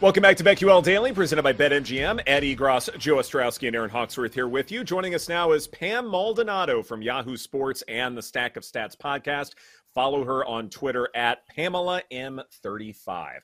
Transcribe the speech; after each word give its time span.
Welcome 0.00 0.22
back 0.22 0.36
to 0.36 0.44
BetQL 0.44 0.84
Daily, 0.84 1.12
presented 1.12 1.42
by 1.42 1.52
BetMGM. 1.52 2.22
Eddie 2.24 2.54
Gross, 2.54 2.88
Joe 2.98 3.16
Ostrowski, 3.16 3.66
and 3.66 3.74
Aaron 3.74 3.90
Hawksworth 3.90 4.32
here 4.32 4.46
with 4.46 4.70
you. 4.70 4.84
Joining 4.84 5.12
us 5.16 5.28
now 5.28 5.50
is 5.50 5.66
Pam 5.66 6.08
Maldonado 6.08 6.84
from 6.84 7.02
Yahoo 7.02 7.36
Sports 7.36 7.82
and 7.88 8.16
the 8.16 8.22
Stack 8.22 8.56
of 8.56 8.62
Stats 8.62 8.96
podcast. 8.96 9.54
Follow 9.96 10.22
her 10.22 10.44
on 10.46 10.70
Twitter 10.70 11.08
at 11.16 11.44
Pamela 11.48 12.00
M35. 12.12 13.38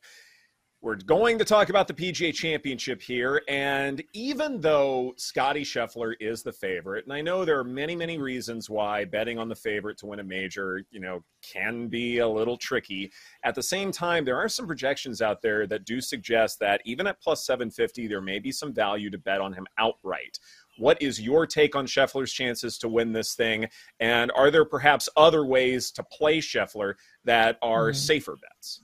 We're 0.84 0.96
going 0.96 1.38
to 1.38 1.46
talk 1.46 1.70
about 1.70 1.88
the 1.88 1.94
PGA 1.94 2.34
Championship 2.34 3.00
here. 3.00 3.40
And 3.48 4.04
even 4.12 4.60
though 4.60 5.14
Scotty 5.16 5.62
Scheffler 5.62 6.12
is 6.20 6.42
the 6.42 6.52
favorite, 6.52 7.04
and 7.04 7.12
I 7.14 7.22
know 7.22 7.46
there 7.46 7.58
are 7.58 7.64
many, 7.64 7.96
many 7.96 8.18
reasons 8.18 8.68
why 8.68 9.06
betting 9.06 9.38
on 9.38 9.48
the 9.48 9.54
favorite 9.54 9.96
to 10.00 10.06
win 10.06 10.20
a 10.20 10.22
major, 10.22 10.84
you 10.90 11.00
know, 11.00 11.24
can 11.40 11.88
be 11.88 12.18
a 12.18 12.28
little 12.28 12.58
tricky. 12.58 13.10
At 13.44 13.54
the 13.54 13.62
same 13.62 13.92
time, 13.92 14.26
there 14.26 14.36
are 14.36 14.46
some 14.46 14.66
projections 14.66 15.22
out 15.22 15.40
there 15.40 15.66
that 15.68 15.86
do 15.86 16.02
suggest 16.02 16.58
that 16.60 16.82
even 16.84 17.06
at 17.06 17.18
plus 17.22 17.46
750, 17.46 18.06
there 18.06 18.20
may 18.20 18.38
be 18.38 18.52
some 18.52 18.74
value 18.74 19.08
to 19.08 19.16
bet 19.16 19.40
on 19.40 19.54
him 19.54 19.66
outright. 19.78 20.38
What 20.76 21.00
is 21.00 21.18
your 21.18 21.46
take 21.46 21.74
on 21.74 21.86
Scheffler's 21.86 22.30
chances 22.30 22.76
to 22.80 22.90
win 22.90 23.14
this 23.14 23.34
thing? 23.34 23.68
And 24.00 24.30
are 24.36 24.50
there 24.50 24.66
perhaps 24.66 25.08
other 25.16 25.46
ways 25.46 25.90
to 25.92 26.02
play 26.02 26.40
Scheffler 26.40 26.96
that 27.24 27.56
are 27.62 27.88
mm-hmm. 27.88 27.96
safer 27.96 28.36
bets? 28.36 28.83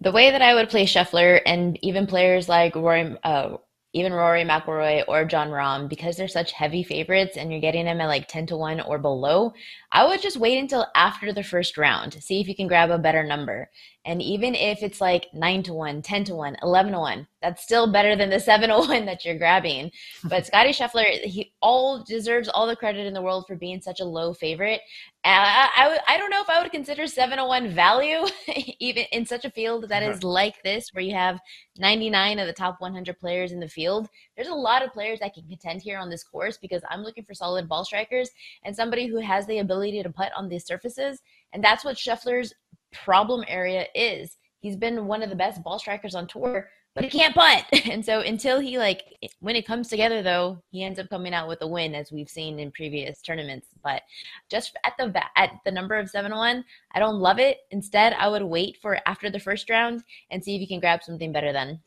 The 0.00 0.12
way 0.12 0.30
that 0.30 0.42
I 0.42 0.54
would 0.54 0.68
play 0.68 0.84
Scheffler 0.84 1.40
and 1.46 1.78
even 1.82 2.06
players 2.06 2.48
like 2.48 2.76
Rory, 2.76 3.16
uh, 3.24 3.56
even 3.92 4.12
Rory 4.12 4.44
McIlroy 4.44 5.04
or 5.08 5.24
Jon 5.24 5.48
Rahm, 5.48 5.88
because 5.88 6.16
they're 6.16 6.28
such 6.28 6.52
heavy 6.52 6.82
favorites 6.82 7.36
and 7.38 7.50
you're 7.50 7.62
getting 7.62 7.86
them 7.86 8.00
at 8.00 8.06
like 8.06 8.28
10 8.28 8.46
to 8.48 8.56
1 8.56 8.82
or 8.82 8.98
below, 8.98 9.54
I 9.96 10.04
would 10.04 10.20
just 10.20 10.36
wait 10.36 10.58
until 10.58 10.86
after 10.94 11.32
the 11.32 11.42
first 11.42 11.78
round 11.78 12.12
to 12.12 12.20
see 12.20 12.38
if 12.38 12.48
you 12.48 12.54
can 12.54 12.68
grab 12.68 12.90
a 12.90 12.98
better 12.98 13.24
number. 13.24 13.70
And 14.04 14.20
even 14.20 14.54
if 14.54 14.82
it's 14.82 15.00
like 15.00 15.26
9 15.32 15.62
to 15.62 15.72
1, 15.72 16.02
10 16.02 16.24
to 16.24 16.34
1, 16.34 16.58
11 16.62 16.92
to 16.92 16.98
1, 16.98 17.26
that's 17.40 17.62
still 17.62 17.90
better 17.90 18.14
than 18.14 18.28
the 18.28 18.38
7 18.52 18.68
to 18.68 18.76
1 18.80 19.06
that 19.06 19.24
you're 19.24 19.38
grabbing. 19.38 19.90
But 20.24 20.44
Scotty 20.46 20.72
Scheffler, 20.72 21.06
he 21.22 21.54
all 21.62 22.04
deserves 22.04 22.50
all 22.50 22.66
the 22.66 22.76
credit 22.76 23.06
in 23.06 23.14
the 23.14 23.22
world 23.22 23.46
for 23.46 23.56
being 23.56 23.80
such 23.80 24.00
a 24.00 24.04
low 24.04 24.34
favorite. 24.34 24.82
I, 25.24 25.98
I, 26.06 26.14
I 26.14 26.18
don't 26.18 26.30
know 26.30 26.42
if 26.42 26.50
I 26.50 26.62
would 26.62 26.70
consider 26.70 27.06
701 27.06 27.74
value 27.74 28.26
even 28.78 29.06
in 29.12 29.24
such 29.24 29.46
a 29.46 29.50
field 29.50 29.88
that 29.88 30.02
uh-huh. 30.02 30.12
is 30.12 30.22
like 30.22 30.62
this, 30.62 30.90
where 30.92 31.02
you 31.02 31.14
have 31.14 31.40
99 31.78 32.38
of 32.38 32.46
the 32.46 32.52
top 32.52 32.82
100 32.82 33.18
players 33.18 33.50
in 33.50 33.60
the 33.60 33.68
field. 33.68 34.08
There's 34.36 34.48
a 34.48 34.54
lot 34.54 34.84
of 34.84 34.92
players 34.92 35.20
that 35.20 35.34
can 35.34 35.48
contend 35.48 35.82
here 35.82 35.98
on 35.98 36.10
this 36.10 36.22
course 36.22 36.58
because 36.58 36.82
I'm 36.90 37.02
looking 37.02 37.24
for 37.24 37.34
solid 37.34 37.68
ball 37.68 37.84
strikers 37.84 38.30
and 38.64 38.76
somebody 38.76 39.06
who 39.06 39.18
has 39.20 39.46
the 39.46 39.58
ability 39.58 40.02
to 40.02 40.10
putt 40.10 40.32
on 40.36 40.48
these 40.48 40.66
surfaces. 40.66 41.22
And 41.52 41.64
that's 41.64 41.84
what 41.84 41.96
Scheffler's 41.96 42.52
problem 42.92 43.44
area 43.48 43.86
is. 43.94 44.36
He's 44.60 44.76
been 44.76 45.06
one 45.06 45.22
of 45.22 45.30
the 45.30 45.36
best 45.36 45.62
ball 45.62 45.78
strikers 45.78 46.14
on 46.14 46.26
tour, 46.26 46.68
but 46.94 47.04
he 47.04 47.10
can't 47.10 47.34
putt. 47.34 47.64
And 47.90 48.04
so 48.04 48.20
until 48.20 48.58
he 48.58 48.78
like 48.78 49.04
when 49.40 49.54
it 49.54 49.66
comes 49.66 49.88
together 49.88 50.22
though, 50.22 50.62
he 50.70 50.82
ends 50.82 50.98
up 50.98 51.08
coming 51.08 51.34
out 51.34 51.48
with 51.48 51.62
a 51.62 51.66
win 51.66 51.94
as 51.94 52.10
we've 52.10 52.28
seen 52.28 52.58
in 52.58 52.72
previous 52.72 53.22
tournaments. 53.22 53.68
But 53.84 54.02
just 54.50 54.76
at 54.84 54.94
the 54.98 55.14
at 55.36 55.50
the 55.64 55.70
number 55.70 55.94
of 55.94 56.10
7-1, 56.10 56.64
I 56.92 56.98
don't 56.98 57.20
love 57.20 57.38
it. 57.38 57.58
Instead, 57.70 58.14
I 58.14 58.28
would 58.28 58.42
wait 58.42 58.78
for 58.82 58.98
after 59.06 59.30
the 59.30 59.38
first 59.38 59.70
round 59.70 60.02
and 60.30 60.42
see 60.42 60.54
if 60.54 60.60
you 60.60 60.68
can 60.68 60.80
grab 60.80 61.02
something 61.02 61.32
better 61.32 61.52
then. 61.52 61.80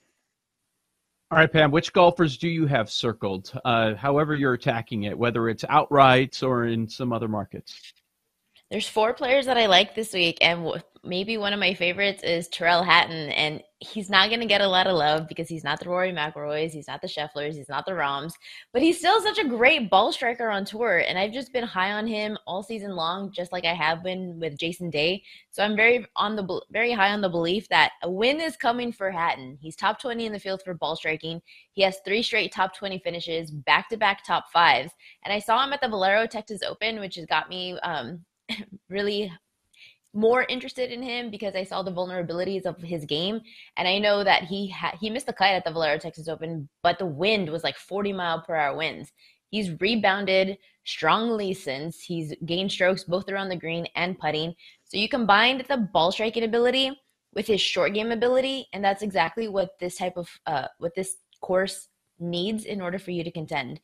All 1.32 1.38
right, 1.38 1.52
Pam, 1.52 1.70
which 1.70 1.94
golfers 1.94 2.40
do 2.40 2.48
you 2.48 2.66
have 2.66 2.90
circled? 2.90 3.52
Uh, 3.64 3.94
however 3.94 4.34
you're 4.34 4.54
attacking 4.54 5.04
it, 5.04 5.16
whether 5.16 5.48
it's 5.48 5.64
outright 5.70 6.42
or 6.42 6.66
in 6.66 6.88
some 6.88 7.14
other 7.14 7.28
markets. 7.28 7.94
There's 8.72 8.90
four 8.90 9.14
players 9.14 9.46
that 9.46 9.56
I 9.58 9.68
like 9.68 9.94
this 9.94 10.12
week, 10.12 10.40
and 10.42 10.84
maybe 11.04 11.38
one 11.38 11.54
of 11.54 11.60
my 11.60 11.76
favorites 11.76 12.24
is 12.24 12.48
Tyrrell 12.48 12.82
Hatton, 12.82 13.30
and 13.30 13.62
he's 13.80 14.10
not 14.10 14.30
going 14.30 14.42
to 14.42 14.46
get 14.46 14.60
a 14.60 14.68
lot 14.68 14.88
of 14.88 14.98
love 14.98 15.28
because 15.28 15.48
he's 15.48 15.64
not 15.64 15.80
the 15.80 15.90
Rory 15.90 16.12
McIlroys, 16.12 16.72
he's 16.72 16.88
not 16.88 17.02
the 17.02 17.08
Schefflers, 17.08 17.56
he's 17.56 17.70
not 17.70 17.86
the 17.86 17.94
Rahms, 17.94 18.34
but 18.74 18.82
he's 18.82 18.98
still 18.98 19.22
such 19.22 19.40
a 19.40 19.48
great 19.48 19.90
ball 19.90 20.12
striker 20.12 20.50
on 20.50 20.66
tour, 20.66 21.04
and 21.08 21.18
I've 21.18 21.32
just 21.32 21.54
been 21.54 21.64
high 21.64 21.94
on 21.94 22.06
him 22.06 22.38
all 22.46 22.62
season 22.62 22.92
long, 22.92 23.32
just 23.32 23.54
like 23.54 23.66
I 23.66 23.74
have 23.74 24.04
been 24.04 24.38
with 24.40 24.58
Jason 24.58 24.90
Day. 24.90 25.24
So 25.52 25.64
I'm 25.64 25.78
very 25.78 26.06
on 26.18 26.36
the 26.36 26.62
very 26.72 26.92
high 26.92 27.12
on 27.12 27.22
the 27.22 27.30
belief 27.30 27.70
that 27.70 27.92
a 28.04 28.12
win 28.12 28.42
is 28.42 28.58
coming 28.58 28.92
for 28.92 29.12
Hatton. 29.12 29.58
He's 29.62 29.76
top 29.78 30.00
20 30.02 30.26
in 30.26 30.34
the 30.34 30.40
field 30.40 30.62
for 30.64 30.74
ball 30.74 30.98
striking. 30.98 31.42
He 31.72 31.82
has 31.84 32.00
three 32.04 32.22
straight 32.22 32.52
top 32.52 32.76
20 32.76 33.00
finishes, 33.00 33.50
back 33.50 33.88
to 33.90 33.98
back 33.98 34.26
top 34.26 34.52
fives, 34.52 34.92
and 35.24 35.34
I 35.34 35.40
saw 35.40 35.64
him 35.64 35.72
at 35.72 35.80
the 35.82 35.88
Valero 35.88 36.28
Texas 36.28 36.62
Open, 36.68 37.00
which 37.00 37.16
has 37.16 37.26
got 37.26 37.50
me 37.50 37.80
um, 37.80 38.26
really 38.90 39.32
more 40.20 40.44
interested 40.44 40.92
in 40.92 41.02
him 41.02 41.32
because 41.32 41.56
I 41.56 41.64
saw 41.64 41.82
the 41.82 41.92
vulnerabilities 41.92 42.66
of 42.66 42.82
his 42.82 43.06
game, 43.06 43.42
and 43.78 43.88
I 43.88 43.98
know 44.00 44.24
that 44.24 44.44
he 44.44 44.70
ha- 44.70 44.98
he 45.00 45.10
missed 45.10 45.28
the 45.28 45.34
cut 45.34 45.54
at 45.54 45.64
the 45.64 45.72
Valero 45.72 45.98
Texas 45.98 46.28
Open, 46.28 46.68
but 46.84 47.00
the 47.00 47.06
wind 47.06 47.50
was 47.50 47.64
like 47.64 47.78
40 47.78 48.14
mile 48.14 48.42
per 48.42 48.56
hour 48.56 48.76
winds. 48.76 49.12
He's 49.50 49.80
rebounded 49.80 50.58
strongly 50.84 51.54
since 51.54 52.02
he's 52.02 52.34
gained 52.46 52.72
strokes 52.72 53.04
both 53.04 53.30
around 53.30 53.50
the 53.50 53.56
green 53.56 53.88
and 53.96 54.20
putting. 54.20 54.56
So 54.84 54.98
you 54.98 55.08
combined 55.08 55.66
the 55.68 55.78
ball 55.78 56.12
striking 56.12 56.44
ability 56.44 57.00
with 57.34 57.48
his 57.48 57.62
short 57.62 57.94
game 57.94 58.12
ability, 58.12 58.68
and 58.74 58.84
that's 58.84 59.04
exactly 59.04 59.48
what 59.48 59.80
this 59.80 59.98
type 59.98 60.18
of 60.18 60.30
uh, 60.46 60.68
what 60.80 60.96
this 60.96 61.18
course 61.42 61.88
needs 62.20 62.66
in 62.66 62.82
order 62.82 63.00
for 63.00 63.12
you 63.12 63.24
to 63.24 63.32
contend 63.32 63.80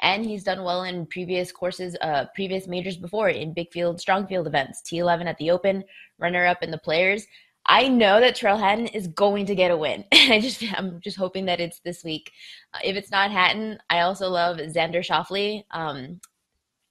and 0.00 0.24
he's 0.24 0.44
done 0.44 0.64
well 0.64 0.84
in 0.84 1.06
previous 1.06 1.52
courses, 1.52 1.96
uh, 2.00 2.26
previous 2.34 2.66
majors 2.66 2.96
before 2.96 3.28
in 3.28 3.54
big 3.54 3.72
field, 3.72 4.00
strong 4.00 4.26
field 4.26 4.46
events. 4.46 4.82
T11 4.82 5.26
at 5.26 5.38
the 5.38 5.50
Open, 5.50 5.84
runner 6.18 6.46
up 6.46 6.62
in 6.62 6.70
the 6.70 6.78
Players. 6.78 7.26
I 7.66 7.88
know 7.88 8.20
that 8.20 8.36
Tyrrell 8.36 8.58
Hatton 8.58 8.88
is 8.88 9.06
going 9.08 9.46
to 9.46 9.54
get 9.54 9.70
a 9.70 9.76
win. 9.76 10.04
I 10.12 10.38
just 10.40 10.62
I'm 10.76 11.00
just 11.00 11.16
hoping 11.16 11.46
that 11.46 11.60
it's 11.60 11.80
this 11.80 12.04
week. 12.04 12.30
Uh, 12.74 12.80
if 12.84 12.96
it's 12.96 13.10
not 13.10 13.30
Hatton, 13.30 13.78
I 13.88 14.00
also 14.00 14.28
love 14.28 14.58
Xander 14.58 15.00
Schauffele. 15.00 15.64
Um, 15.70 16.20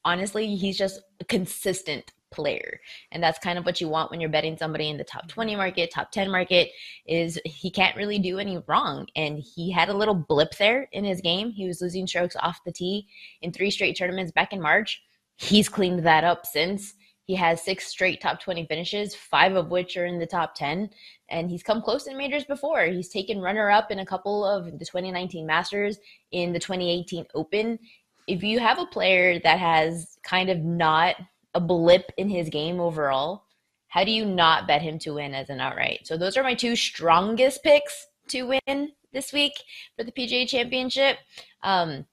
honestly, 0.04 0.56
he's 0.56 0.78
just 0.78 1.02
a 1.20 1.26
consistent 1.26 2.12
player. 2.34 2.80
And 3.12 3.24
that's 3.24 3.40
kind 3.40 3.58
of 3.58 3.66
what 3.66 3.80
you 3.80 3.88
want 3.88 4.12
when 4.12 4.20
you're 4.20 4.30
betting 4.30 4.58
somebody 4.58 4.90
in 4.90 4.98
the 4.98 5.04
top 5.04 5.24
mm-hmm. 5.24 5.34
20 5.36 5.56
market, 5.56 5.92
top 5.92 6.12
10 6.12 6.30
market 6.30 6.70
is 7.06 7.40
he 7.46 7.72
can't 7.72 7.96
really 7.96 8.20
do 8.20 8.40
any 8.40 8.62
wrong. 8.68 9.08
And 9.16 9.40
he 9.40 9.72
had 9.72 9.90
a 9.90 9.98
little 9.98 10.16
blip 10.16 10.58
there 10.58 10.90
in 10.92 11.04
his 11.04 11.22
game. 11.22 11.52
He 11.52 11.68
was 11.68 11.82
losing 11.82 12.08
strokes 12.08 12.36
off 12.42 12.64
the 12.66 12.72
tee 12.72 13.08
in 13.42 13.52
three 13.52 13.72
straight 13.72 13.98
tournaments 13.98 14.32
back 14.32 14.54
in 14.54 14.62
March. 14.62 15.02
He's 15.38 15.70
cleaned 15.70 16.06
that 16.06 16.24
up 16.24 16.46
since. 16.46 16.94
He 17.26 17.36
has 17.36 17.64
six 17.64 17.88
straight 17.88 18.22
top 18.22 18.42
20 18.42 18.66
finishes, 18.66 19.16
five 19.16 19.56
of 19.56 19.70
which 19.70 19.96
are 19.96 20.06
in 20.06 20.20
the 20.20 20.26
top 20.26 20.56
10. 20.56 20.90
And 21.30 21.50
he's 21.50 21.64
come 21.64 21.82
close 21.82 22.08
in 22.08 22.18
majors 22.18 22.44
before. 22.44 22.86
He's 22.86 23.10
taken 23.10 23.40
runner 23.40 23.70
up 23.70 23.92
in 23.92 24.00
a 24.00 24.06
couple 24.06 24.46
of 24.46 24.66
the 24.66 24.86
2019 24.86 25.46
Masters, 25.46 25.98
in 26.32 26.52
the 26.52 26.60
2018 26.60 27.26
Open. 27.34 27.80
If 28.28 28.44
you 28.44 28.60
have 28.60 28.80
a 28.80 28.86
player 28.86 29.40
that 29.40 29.60
has 29.60 30.18
kind 30.24 30.50
of 30.50 30.60
not 30.60 31.16
a 31.54 31.60
blip 31.60 32.12
in 32.18 32.30
his 32.30 32.50
game 32.50 32.80
overall, 32.80 33.46
how 33.88 34.04
do 34.04 34.12
you 34.12 34.26
not 34.26 34.68
bet 34.68 34.82
him 34.82 34.98
to 35.00 35.14
win 35.14 35.36
as 35.36 35.50
an 35.50 35.60
outright? 35.60 36.08
So 36.08 36.18
those 36.18 36.36
are 36.36 36.44
my 36.44 36.56
two 36.56 36.76
strongest 36.76 37.62
picks 37.62 38.08
to 38.30 38.44
win 38.44 38.92
this 39.12 39.32
week 39.32 39.54
for 39.96 40.04
the 40.04 40.12
PGA 40.12 40.48
Championship. 40.48 41.18
Um, 41.62 42.06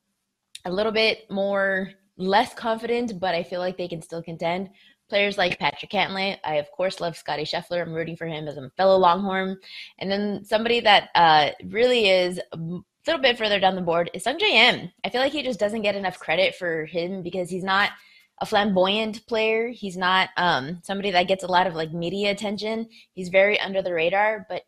a 0.67 0.71
little 0.71 0.93
bit 0.93 1.31
more 1.31 1.91
less 2.19 2.53
confident, 2.53 3.19
but 3.19 3.35
I 3.35 3.43
feel 3.43 3.61
like 3.61 3.79
they 3.79 3.89
can 3.89 4.03
still 4.03 4.23
contend. 4.23 4.69
Players 5.09 5.39
like 5.39 5.59
Patrick 5.59 5.91
Cantlay. 5.91 6.37
I 6.45 6.57
of 6.57 6.71
course 6.71 7.01
love 7.01 7.17
Scotty 7.17 7.45
Scheffler. 7.45 7.81
I'm 7.81 7.95
rooting 7.95 8.17
for 8.17 8.27
him 8.27 8.47
as 8.47 8.59
a 8.59 8.71
fellow 8.77 8.99
Longhorn. 8.99 9.57
And 9.99 10.11
then 10.11 10.45
somebody 10.45 10.81
that 10.81 11.09
uh, 11.15 11.51
really 11.65 12.11
is 12.11 12.39
a 12.53 12.59
little 13.07 13.23
bit 13.23 13.39
further 13.39 13.59
down 13.59 13.75
the 13.75 13.81
board 13.81 14.11
is 14.13 14.25
Sungjae 14.25 14.43
Im. 14.43 14.93
I 15.03 15.09
feel 15.09 15.23
like 15.23 15.33
he 15.33 15.43
just 15.43 15.59
doesn't 15.59 15.83
get 15.83 15.97
enough 15.97 16.19
credit 16.19 16.55
for 16.57 16.85
him 16.85 17.23
because 17.23 17.49
he's 17.49 17.65
not– 17.65 17.91
a 18.41 18.47
flamboyant 18.47 19.27
player. 19.27 19.69
He's 19.69 19.97
not 19.97 20.31
um, 20.37 20.81
somebody 20.83 21.11
that 21.11 21.29
gets 21.29 21.45
a 21.45 21.49
lot 21.49 21.67
of 21.67 21.75
like 21.75 21.93
media 21.93 22.31
attention. 22.31 22.89
He's 23.13 23.29
very 23.29 23.61
under 23.61 23.83
the 23.83 23.93
radar, 23.93 24.47
but 24.49 24.63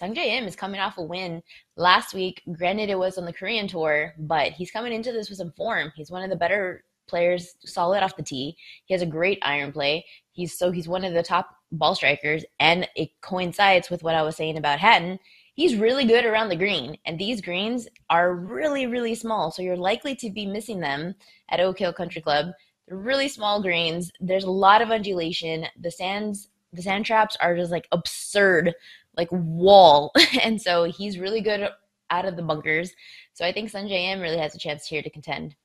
Sungjae 0.00 0.26
Im 0.26 0.44
is 0.44 0.56
coming 0.56 0.80
off 0.80 0.98
a 0.98 1.02
win 1.02 1.42
last 1.76 2.12
week. 2.14 2.42
Granted, 2.52 2.90
it 2.90 2.98
was 2.98 3.16
on 3.16 3.24
the 3.24 3.32
Korean 3.32 3.66
tour, 3.66 4.14
but 4.18 4.52
he's 4.52 4.70
coming 4.70 4.92
into 4.92 5.12
this 5.12 5.30
with 5.30 5.38
some 5.38 5.52
form. 5.52 5.92
He's 5.96 6.10
one 6.10 6.22
of 6.22 6.30
the 6.30 6.36
better 6.36 6.84
players, 7.06 7.54
solid 7.64 8.02
off 8.02 8.16
the 8.16 8.22
tee. 8.22 8.56
He 8.84 8.94
has 8.94 9.02
a 9.02 9.06
great 9.06 9.38
iron 9.42 9.72
play. 9.72 10.04
He's 10.32 10.58
so 10.58 10.70
he's 10.70 10.88
one 10.88 11.04
of 11.04 11.14
the 11.14 11.22
top 11.22 11.48
ball 11.72 11.94
strikers, 11.94 12.44
and 12.60 12.88
it 12.94 13.10
coincides 13.22 13.88
with 13.88 14.02
what 14.02 14.14
I 14.14 14.22
was 14.22 14.36
saying 14.36 14.58
about 14.58 14.80
Hatton. 14.80 15.18
He's 15.54 15.76
really 15.76 16.04
good 16.04 16.24
around 16.24 16.48
the 16.48 16.56
green, 16.56 16.98
and 17.06 17.18
these 17.18 17.40
greens 17.40 17.86
are 18.10 18.34
really, 18.34 18.86
really 18.86 19.14
small. 19.14 19.50
So 19.52 19.62
you're 19.62 19.76
likely 19.76 20.16
to 20.16 20.30
be 20.30 20.46
missing 20.46 20.80
them 20.80 21.14
at 21.48 21.60
Oak 21.60 21.78
Hill 21.78 21.92
Country 21.92 22.20
Club. 22.20 22.48
They're 22.86 22.96
really 22.96 23.28
small 23.28 23.62
greens. 23.62 24.10
There's 24.20 24.44
a 24.44 24.50
lot 24.50 24.82
of 24.82 24.90
undulation. 24.90 25.66
The 25.80 25.90
sands, 25.90 26.48
the 26.72 26.82
sand 26.82 27.06
traps 27.06 27.36
are 27.40 27.56
just 27.56 27.70
like 27.72 27.88
absurd, 27.92 28.74
like 29.16 29.28
wall. 29.30 30.12
and 30.42 30.60
so 30.60 30.84
he's 30.84 31.18
really 31.18 31.40
good 31.40 31.68
out 32.10 32.24
of 32.26 32.36
the 32.36 32.42
bunkers. 32.42 32.92
So 33.32 33.44
I 33.44 33.52
think 33.52 33.70
Sungjae 33.70 34.12
Im 34.12 34.20
really 34.20 34.38
has 34.38 34.54
a 34.54 34.58
chance 34.58 34.86
here 34.86 35.02
to 35.02 35.10
contend. 35.10 35.56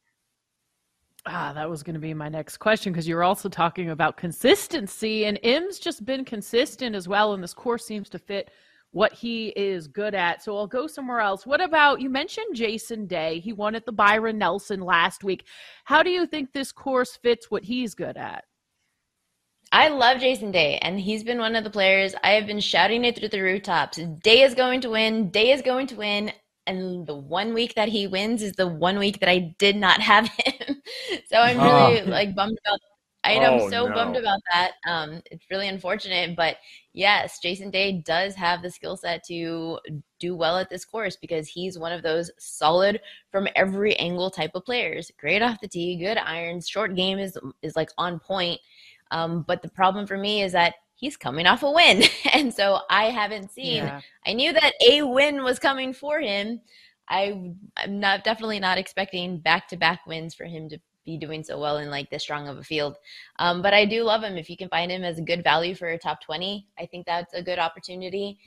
Ah, 1.26 1.52
that 1.54 1.70
was 1.70 1.84
going 1.84 1.96
to 1.96 2.00
be 2.00 2.14
my 2.14 2.30
next 2.30 2.58
question 2.58 2.94
because 2.94 3.08
you're 3.08 3.24
also 3.24 3.50
talking 3.50 3.90
about 3.90 4.16
consistency, 4.16 5.26
and 5.26 5.38
Im's 5.44 5.78
just 5.78 6.06
been 6.06 6.24
consistent 6.24 6.96
as 6.96 7.08
well, 7.08 7.34
and 7.34 7.44
this 7.44 7.54
course 7.54 7.86
seems 7.86 8.10
to 8.10 8.20
fit 8.20 8.52
what 8.92 9.14
he 9.14 9.50
is 9.50 9.88
good 9.88 10.16
at. 10.16 10.44
So 10.44 10.58
I'll 10.58 10.68
go 10.68 10.88
somewhere 10.88 11.20
else. 11.20 11.46
What 11.46 11.62
about 11.62 12.02
you 12.02 12.10
mentioned 12.10 12.56
Jason 12.56 13.06
Day? 13.06 13.40
He 13.40 13.54
won 13.54 13.76
at 13.76 13.86
the 13.86 13.92
Byron 13.92 14.38
Nelson 14.38 14.82
last 14.82 15.24
week. 15.24 15.46
How 15.86 16.04
do 16.04 16.10
you 16.10 16.26
think 16.26 16.52
this 16.52 16.72
course 16.72 17.18
fits 17.22 17.52
what 17.52 17.64
he's 17.64 17.94
good 17.94 18.18
at? 18.18 18.46
I 19.72 19.90
love 19.90 20.20
Jason 20.20 20.50
Day, 20.50 20.80
and 20.82 21.00
he's 21.00 21.24
been 21.24 21.38
one 21.38 21.56
of 21.56 21.64
the 21.64 21.70
players 21.70 22.16
I 22.24 22.32
have 22.32 22.48
been 22.48 22.60
shouting 22.60 23.06
it 23.06 23.16
through 23.16 23.30
the 23.30 23.42
rooftops. 23.42 24.00
Day 24.24 24.42
is 24.42 24.56
going 24.56 24.82
to 24.82 24.90
win. 24.90 25.30
Day 25.30 25.52
is 25.52 25.62
going 25.62 25.86
to 25.88 25.96
win. 25.96 26.32
And 26.66 27.06
the 27.06 27.16
one 27.16 27.54
week 27.54 27.76
that 27.76 27.88
he 27.88 28.08
wins 28.08 28.42
is 28.42 28.54
the 28.54 28.68
one 28.68 28.98
week 28.98 29.20
that 29.20 29.30
I 29.30 29.56
did 29.60 29.76
not 29.76 30.02
have 30.02 30.28
him. 30.46 30.82
so 31.30 31.38
I'm 31.38 31.60
oh. 31.60 31.90
really 31.90 32.02
oh. 32.02 32.06
like 32.06 32.36
bummed 32.36 32.58
about 32.66 32.80
I 33.24 33.34
am 33.34 33.60
oh, 33.60 33.70
so 33.70 33.88
no. 33.88 33.94
bummed 33.94 34.16
about 34.16 34.40
that. 34.52 34.72
Um, 34.88 35.22
it's 35.30 35.46
really 35.52 35.68
unfortunate, 35.68 36.38
but 36.38 36.58
yes, 36.94 37.40
Jason 37.40 37.70
Day 37.70 38.02
does 38.06 38.34
have 38.36 38.62
the 38.62 38.72
skill 38.72 38.96
set 38.96 39.26
to 39.26 39.80
do 40.20 40.36
well 40.36 40.58
at 40.58 40.70
this 40.70 40.86
course 40.86 41.18
because 41.18 41.48
he's 41.48 41.78
one 41.78 41.92
of 41.92 42.02
those 42.02 42.32
solid 42.40 43.02
from 43.30 43.48
every 43.56 43.96
angle 43.98 44.32
type 44.32 44.52
of 44.56 44.64
players. 44.64 45.12
Great 45.20 45.42
off 45.42 45.60
the 45.60 45.68
tee, 45.68 45.98
good 45.98 46.18
irons, 46.18 46.68
short 46.68 46.96
game 46.96 47.20
is 47.20 47.38
is 47.62 47.76
like 47.76 47.90
on 47.98 48.20
point. 48.20 48.60
Um, 49.12 49.44
but 49.48 49.62
the 49.62 49.70
problem 49.70 50.08
for 50.08 50.18
me 50.18 50.44
is 50.44 50.54
that 50.54 50.76
he's 50.96 51.18
coming 51.18 51.46
off 51.46 51.64
a 51.64 51.72
win, 51.72 52.04
and 52.34 52.54
so 52.54 52.80
I 52.90 53.06
haven't 53.06 53.52
seen. 53.52 53.84
Yeah. 53.84 54.02
I 54.26 54.34
knew 54.34 54.54
that 54.54 54.74
a 54.90 55.04
win 55.04 55.44
was 55.44 55.60
coming 55.60 55.94
for 55.94 56.22
him. 56.22 56.62
I, 57.10 57.54
I'm 57.76 58.00
not 58.00 58.24
definitely 58.24 58.60
not 58.60 58.78
expecting 58.78 59.40
back 59.40 59.68
to 59.70 59.78
back 59.78 60.06
wins 60.06 60.36
for 60.36 60.46
him 60.46 60.70
to 60.70 60.80
be 61.10 61.18
doing 61.18 61.44
so 61.44 61.60
well 61.60 61.78
in 61.78 61.90
like 61.90 62.10
this 62.10 62.24
strong 62.24 62.48
of 62.48 62.58
a 62.58 62.64
field. 62.64 62.98
Um, 63.40 63.62
but 63.62 63.74
I 63.74 63.86
do 63.86 64.04
love 64.04 64.24
him. 64.24 64.38
If 64.38 64.50
you 64.50 64.58
can 64.58 64.70
find 64.70 64.92
him 64.92 65.04
as 65.04 65.18
a 65.18 65.24
good 65.24 65.44
value 65.44 65.76
for 65.76 65.90
a 65.90 65.98
top 65.98 66.22
20, 66.22 66.68
I 66.78 66.86
think 66.86 67.06
that's 67.06 67.34
a 67.34 67.42
good 67.42 67.60
opportunity. 67.60 68.38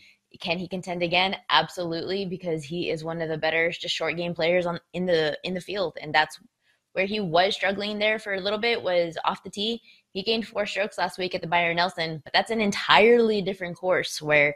Can 0.40 0.58
he 0.58 0.68
contend 0.68 1.02
again? 1.02 1.36
Absolutely, 1.50 2.24
because 2.24 2.64
he 2.64 2.90
is 2.90 3.04
one 3.04 3.20
of 3.20 3.28
the 3.28 3.36
better 3.36 3.70
just 3.70 3.94
short 3.94 4.16
game 4.16 4.34
players 4.34 4.64
on 4.64 4.78
in 4.92 5.04
the 5.04 5.36
in 5.44 5.54
the 5.54 5.60
field, 5.60 5.98
and 6.00 6.14
that's 6.14 6.40
where 6.92 7.06
he 7.06 7.20
was 7.20 7.54
struggling 7.54 7.98
there 7.98 8.18
for 8.18 8.34
a 8.34 8.40
little 8.40 8.58
bit 8.58 8.82
was 8.82 9.16
off 9.24 9.42
the 9.42 9.50
tee. 9.50 9.80
He 10.10 10.22
gained 10.22 10.46
four 10.46 10.66
strokes 10.66 10.98
last 10.98 11.18
week 11.18 11.34
at 11.34 11.40
the 11.40 11.46
Byron 11.46 11.76
Nelson, 11.76 12.20
but 12.24 12.32
that's 12.32 12.50
an 12.50 12.60
entirely 12.60 13.42
different 13.42 13.76
course 13.76 14.20
where 14.20 14.54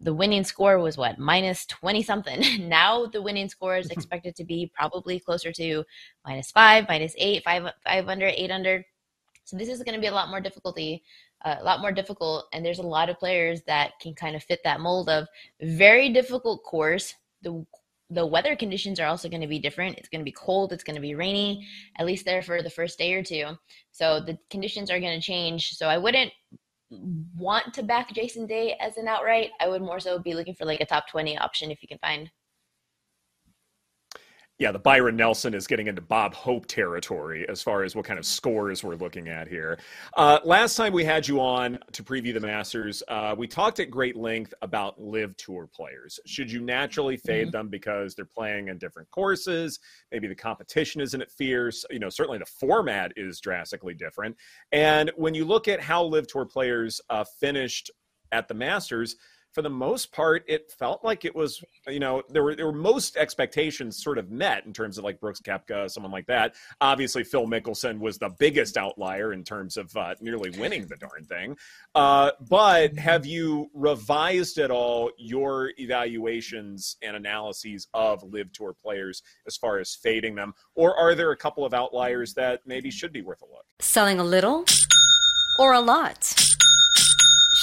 the 0.00 0.14
winning 0.14 0.44
score 0.44 0.78
was 0.78 0.96
what 0.96 1.18
minus 1.18 1.66
20 1.66 2.02
something 2.02 2.68
now 2.68 3.06
the 3.06 3.22
winning 3.22 3.48
score 3.48 3.76
is 3.76 3.90
expected 3.90 4.34
to 4.34 4.44
be 4.44 4.70
probably 4.74 5.18
closer 5.18 5.52
to 5.52 5.84
minus 6.24 6.50
five 6.50 6.86
minus 6.88 7.14
eight 7.18 7.42
five 7.44 7.70
five 7.84 8.08
under 8.08 8.26
eight 8.26 8.50
under 8.50 8.84
so 9.44 9.56
this 9.56 9.68
is 9.68 9.82
going 9.82 9.94
to 9.94 10.00
be 10.00 10.06
a 10.06 10.14
lot 10.14 10.30
more 10.30 10.40
difficulty 10.40 11.02
uh, 11.44 11.56
a 11.60 11.64
lot 11.64 11.80
more 11.80 11.92
difficult 11.92 12.46
and 12.52 12.64
there's 12.64 12.78
a 12.78 12.82
lot 12.82 13.08
of 13.08 13.18
players 13.18 13.62
that 13.66 13.92
can 14.00 14.14
kind 14.14 14.34
of 14.34 14.42
fit 14.42 14.60
that 14.64 14.80
mold 14.80 15.08
of 15.08 15.26
very 15.60 16.12
difficult 16.12 16.62
course 16.64 17.14
the 17.42 17.64
the 18.10 18.26
weather 18.26 18.54
conditions 18.54 19.00
are 19.00 19.06
also 19.06 19.28
going 19.28 19.40
to 19.40 19.46
be 19.46 19.58
different. 19.58 19.98
It's 19.98 20.08
going 20.08 20.20
to 20.20 20.24
be 20.24 20.32
cold. 20.32 20.72
It's 20.72 20.84
going 20.84 20.94
to 20.94 21.02
be 21.02 21.14
rainy, 21.14 21.66
at 21.96 22.06
least 22.06 22.24
there 22.24 22.42
for 22.42 22.62
the 22.62 22.70
first 22.70 22.98
day 22.98 23.14
or 23.14 23.22
two. 23.22 23.56
So 23.92 24.20
the 24.20 24.38
conditions 24.50 24.90
are 24.90 25.00
going 25.00 25.18
to 25.18 25.24
change. 25.24 25.74
So 25.74 25.88
I 25.88 25.98
wouldn't 25.98 26.30
want 26.90 27.74
to 27.74 27.82
back 27.82 28.12
Jason 28.12 28.46
Day 28.46 28.76
as 28.80 28.96
an 28.96 29.08
outright, 29.08 29.50
I 29.60 29.68
would 29.68 29.82
more 29.82 30.00
so 30.00 30.18
be 30.18 30.34
looking 30.34 30.54
for 30.54 30.64
like 30.64 30.80
a 30.80 30.86
top 30.86 31.08
20 31.08 31.38
option 31.38 31.70
if 31.70 31.82
you 31.82 31.88
can 31.88 31.98
find 31.98 32.30
yeah, 34.58 34.70
the 34.70 34.78
Byron 34.78 35.16
Nelson 35.16 35.52
is 35.52 35.66
getting 35.66 35.88
into 35.88 36.00
Bob 36.00 36.32
Hope 36.32 36.66
territory 36.66 37.44
as 37.48 37.60
far 37.60 37.82
as 37.82 37.96
what 37.96 38.04
kind 38.04 38.20
of 38.20 38.24
scores 38.24 38.84
we're 38.84 38.94
looking 38.94 39.28
at 39.28 39.48
here. 39.48 39.80
Uh, 40.16 40.38
last 40.44 40.76
time 40.76 40.92
we 40.92 41.04
had 41.04 41.26
you 41.26 41.40
on 41.40 41.76
to 41.90 42.04
preview 42.04 42.32
the 42.32 42.38
Masters, 42.38 43.02
uh, 43.08 43.34
we 43.36 43.48
talked 43.48 43.80
at 43.80 43.90
great 43.90 44.14
length 44.14 44.54
about 44.62 45.00
LIV 45.00 45.36
tour 45.36 45.68
players. 45.74 46.20
Should 46.26 46.52
you 46.52 46.60
naturally 46.60 47.16
fade 47.16 47.48
mm-hmm. 47.48 47.50
them 47.50 47.68
because 47.68 48.14
they're 48.14 48.24
playing 48.24 48.68
in 48.68 48.78
different 48.78 49.10
courses? 49.10 49.80
Maybe 50.12 50.28
the 50.28 50.36
competition 50.36 51.00
isn't 51.00 51.28
fierce. 51.32 51.84
You 51.90 51.98
know, 51.98 52.08
certainly 52.08 52.38
the 52.38 52.46
format 52.46 53.12
is 53.16 53.40
drastically 53.40 53.94
different. 53.94 54.36
And 54.70 55.10
when 55.16 55.34
you 55.34 55.44
look 55.44 55.66
at 55.66 55.80
how 55.80 56.04
LIV 56.04 56.28
tour 56.28 56.46
players 56.46 57.00
uh, 57.10 57.24
finished 57.40 57.90
at 58.30 58.46
the 58.46 58.54
Masters, 58.54 59.16
for 59.54 59.62
the 59.62 59.70
most 59.70 60.12
part, 60.12 60.44
it 60.48 60.72
felt 60.72 61.04
like 61.04 61.24
it 61.24 61.34
was, 61.34 61.62
you 61.86 62.00
know, 62.00 62.22
there 62.28 62.42
were 62.42 62.56
there 62.56 62.66
were 62.66 62.72
most 62.72 63.16
expectations 63.16 64.02
sort 64.02 64.18
of 64.18 64.30
met 64.30 64.66
in 64.66 64.72
terms 64.72 64.98
of 64.98 65.04
like 65.04 65.20
Brooks 65.20 65.40
Koepka, 65.40 65.88
someone 65.88 66.10
like 66.10 66.26
that. 66.26 66.56
Obviously, 66.80 67.22
Phil 67.22 67.46
Mickelson 67.46 68.00
was 68.00 68.18
the 68.18 68.30
biggest 68.40 68.76
outlier 68.76 69.32
in 69.32 69.44
terms 69.44 69.76
of 69.76 69.96
uh, 69.96 70.14
nearly 70.20 70.50
winning 70.58 70.86
the 70.88 70.96
darn 70.96 71.24
thing. 71.24 71.56
Uh, 71.94 72.32
but 72.48 72.98
have 72.98 73.24
you 73.24 73.70
revised 73.72 74.58
at 74.58 74.72
all 74.72 75.12
your 75.16 75.70
evaluations 75.78 76.96
and 77.02 77.16
analyses 77.16 77.86
of 77.94 78.24
LIV 78.24 78.52
Tour 78.52 78.74
players 78.74 79.22
as 79.46 79.56
far 79.56 79.78
as 79.78 79.94
fading 79.94 80.34
them, 80.34 80.52
or 80.74 80.96
are 80.98 81.14
there 81.14 81.30
a 81.30 81.36
couple 81.36 81.64
of 81.64 81.72
outliers 81.72 82.34
that 82.34 82.60
maybe 82.66 82.90
should 82.90 83.12
be 83.12 83.22
worth 83.22 83.42
a 83.42 83.46
look? 83.46 83.64
Selling 83.80 84.18
a 84.18 84.24
little 84.24 84.64
or 85.60 85.72
a 85.74 85.80
lot. 85.80 86.34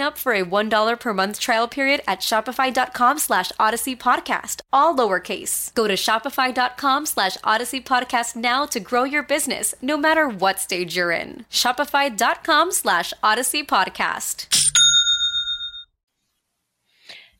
up 0.00 0.16
for 0.16 0.32
a 0.32 0.42
$1 0.42 1.00
per 1.00 1.12
month 1.12 1.38
trial 1.38 1.68
period 1.68 2.00
at 2.08 2.14
at 2.14 2.20
shopify.com 2.20 3.18
slash 3.18 3.50
odyssey 3.58 3.96
podcast, 3.96 4.60
all 4.72 4.94
lowercase. 4.96 5.74
Go 5.74 5.88
to 5.88 5.94
shopify.com 5.94 7.06
slash 7.06 7.36
odyssey 7.42 7.80
podcast 7.80 8.36
now 8.36 8.66
to 8.66 8.78
grow 8.78 9.02
your 9.02 9.24
business 9.24 9.74
no 9.82 9.96
matter 9.96 10.28
what 10.28 10.60
stage 10.60 10.96
you're 10.96 11.10
in. 11.10 11.44
Shopify.com 11.50 12.70
slash 12.70 13.12
odyssey 13.20 13.64
podcast. 13.64 14.46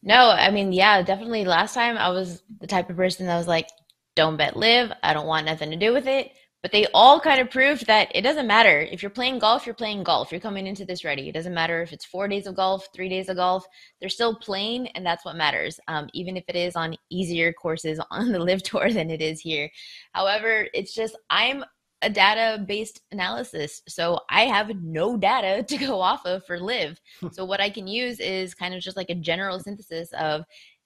No, 0.03 0.29
I 0.29 0.51
mean, 0.51 0.73
yeah, 0.73 1.01
definitely. 1.03 1.45
Last 1.45 1.75
time 1.75 1.97
I 1.97 2.11
was 2.11 2.43
the 2.61 2.67
type 2.67 2.91
of 2.91 2.97
person 2.97 3.27
that 3.27 3.39
was 3.39 3.47
like, 3.47 3.69
don't 4.17 4.37
bet 4.37 4.57
LIV. 4.57 4.91
I 5.05 5.15
don't 5.15 5.27
want 5.27 5.47
nothing 5.47 5.71
to 5.71 5.77
do 5.77 5.93
with 5.93 6.09
it. 6.09 6.33
But 6.65 6.73
they 6.73 6.87
all 6.95 7.21
kind 7.21 7.43
of 7.43 7.51
proved 7.51 7.87
that 7.89 8.11
it 8.15 8.23
doesn't 8.23 8.47
matter. 8.47 8.81
If 8.81 9.03
you're 9.03 9.11
playing 9.11 9.39
golf, 9.39 9.67
you're 9.67 9.75
playing 9.75 10.03
golf. 10.03 10.33
You're 10.33 10.41
coming 10.41 10.67
into 10.67 10.87
this 10.87 11.05
ready. 11.05 11.29
It 11.29 11.33
doesn't 11.33 11.53
matter 11.53 11.83
if 11.83 11.93
it's 11.93 12.07
four 12.07 12.27
days 12.27 12.47
of 12.47 12.55
golf, 12.55 12.89
three 12.95 13.11
days 13.11 13.29
of 13.29 13.37
golf. 13.37 13.67
They're 14.01 14.09
still 14.09 14.35
playing, 14.35 14.87
and 14.93 15.05
that's 15.05 15.27
what 15.27 15.37
matters. 15.37 15.79
Um, 15.89 16.09
even 16.15 16.39
if 16.39 16.45
it 16.49 16.57
is 16.57 16.75
on 16.75 16.97
easier 17.11 17.53
courses 17.53 18.01
on 18.11 18.33
the 18.33 18.39
LIV 18.39 18.63
tour 18.63 18.91
than 18.91 19.11
it 19.11 19.21
is 19.21 19.41
here. 19.41 19.69
However, 20.13 20.67
it's 20.73 20.95
just 20.95 21.19
I'm 21.29 21.67
a 22.01 22.09
data 22.09 22.65
based 22.65 23.03
analysis. 23.13 23.83
So 23.87 24.21
I 24.31 24.45
have 24.47 24.71
no 24.83 25.19
data 25.19 25.63
to 25.69 25.77
go 25.77 26.01
off 26.01 26.25
of 26.25 26.47
for 26.47 26.59
LIV. 26.59 26.99
so 27.33 27.45
what 27.45 27.61
I 27.61 27.69
can 27.69 27.87
use 27.87 28.21
is 28.21 28.55
kind 28.55 28.73
of 28.73 28.81
just 28.81 28.97
like 28.97 29.11
a 29.11 29.15
general 29.15 29.61
synthesis 29.61 30.09
of 30.19 30.45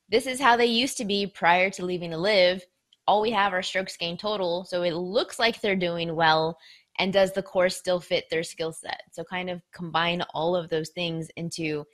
this 0.09 0.27
is 0.27 0.41
how 0.41 0.57
they 0.57 0.67
used 0.67 0.97
to 0.97 1.05
be 1.05 1.25
prior 1.25 1.71
to 1.71 1.85
leaving 1.85 2.11
the 2.11 2.19
LIV. 2.19 2.65
All 3.09 3.23
we 3.23 3.31
have 3.31 3.55
are 3.55 3.63
strokes 3.63 3.97
gained 3.97 4.19
total. 4.19 4.67
So 4.67 4.83
it 4.83 4.93
looks 4.93 5.39
like 5.39 5.61
they're 5.61 5.75
doing 5.75 6.15
well. 6.15 6.59
And 6.99 7.11
does 7.11 7.33
the 7.33 7.43
course 7.43 7.75
still 7.75 8.01
fit 8.01 8.27
their 8.31 8.43
skill 8.43 8.71
set? 8.71 9.01
So 9.13 9.25
kind 9.25 9.49
of 9.49 9.63
combine 9.73 10.23
all 10.35 10.55
of 10.55 10.69
those 10.69 10.91
things 10.91 11.29
into 11.37 11.85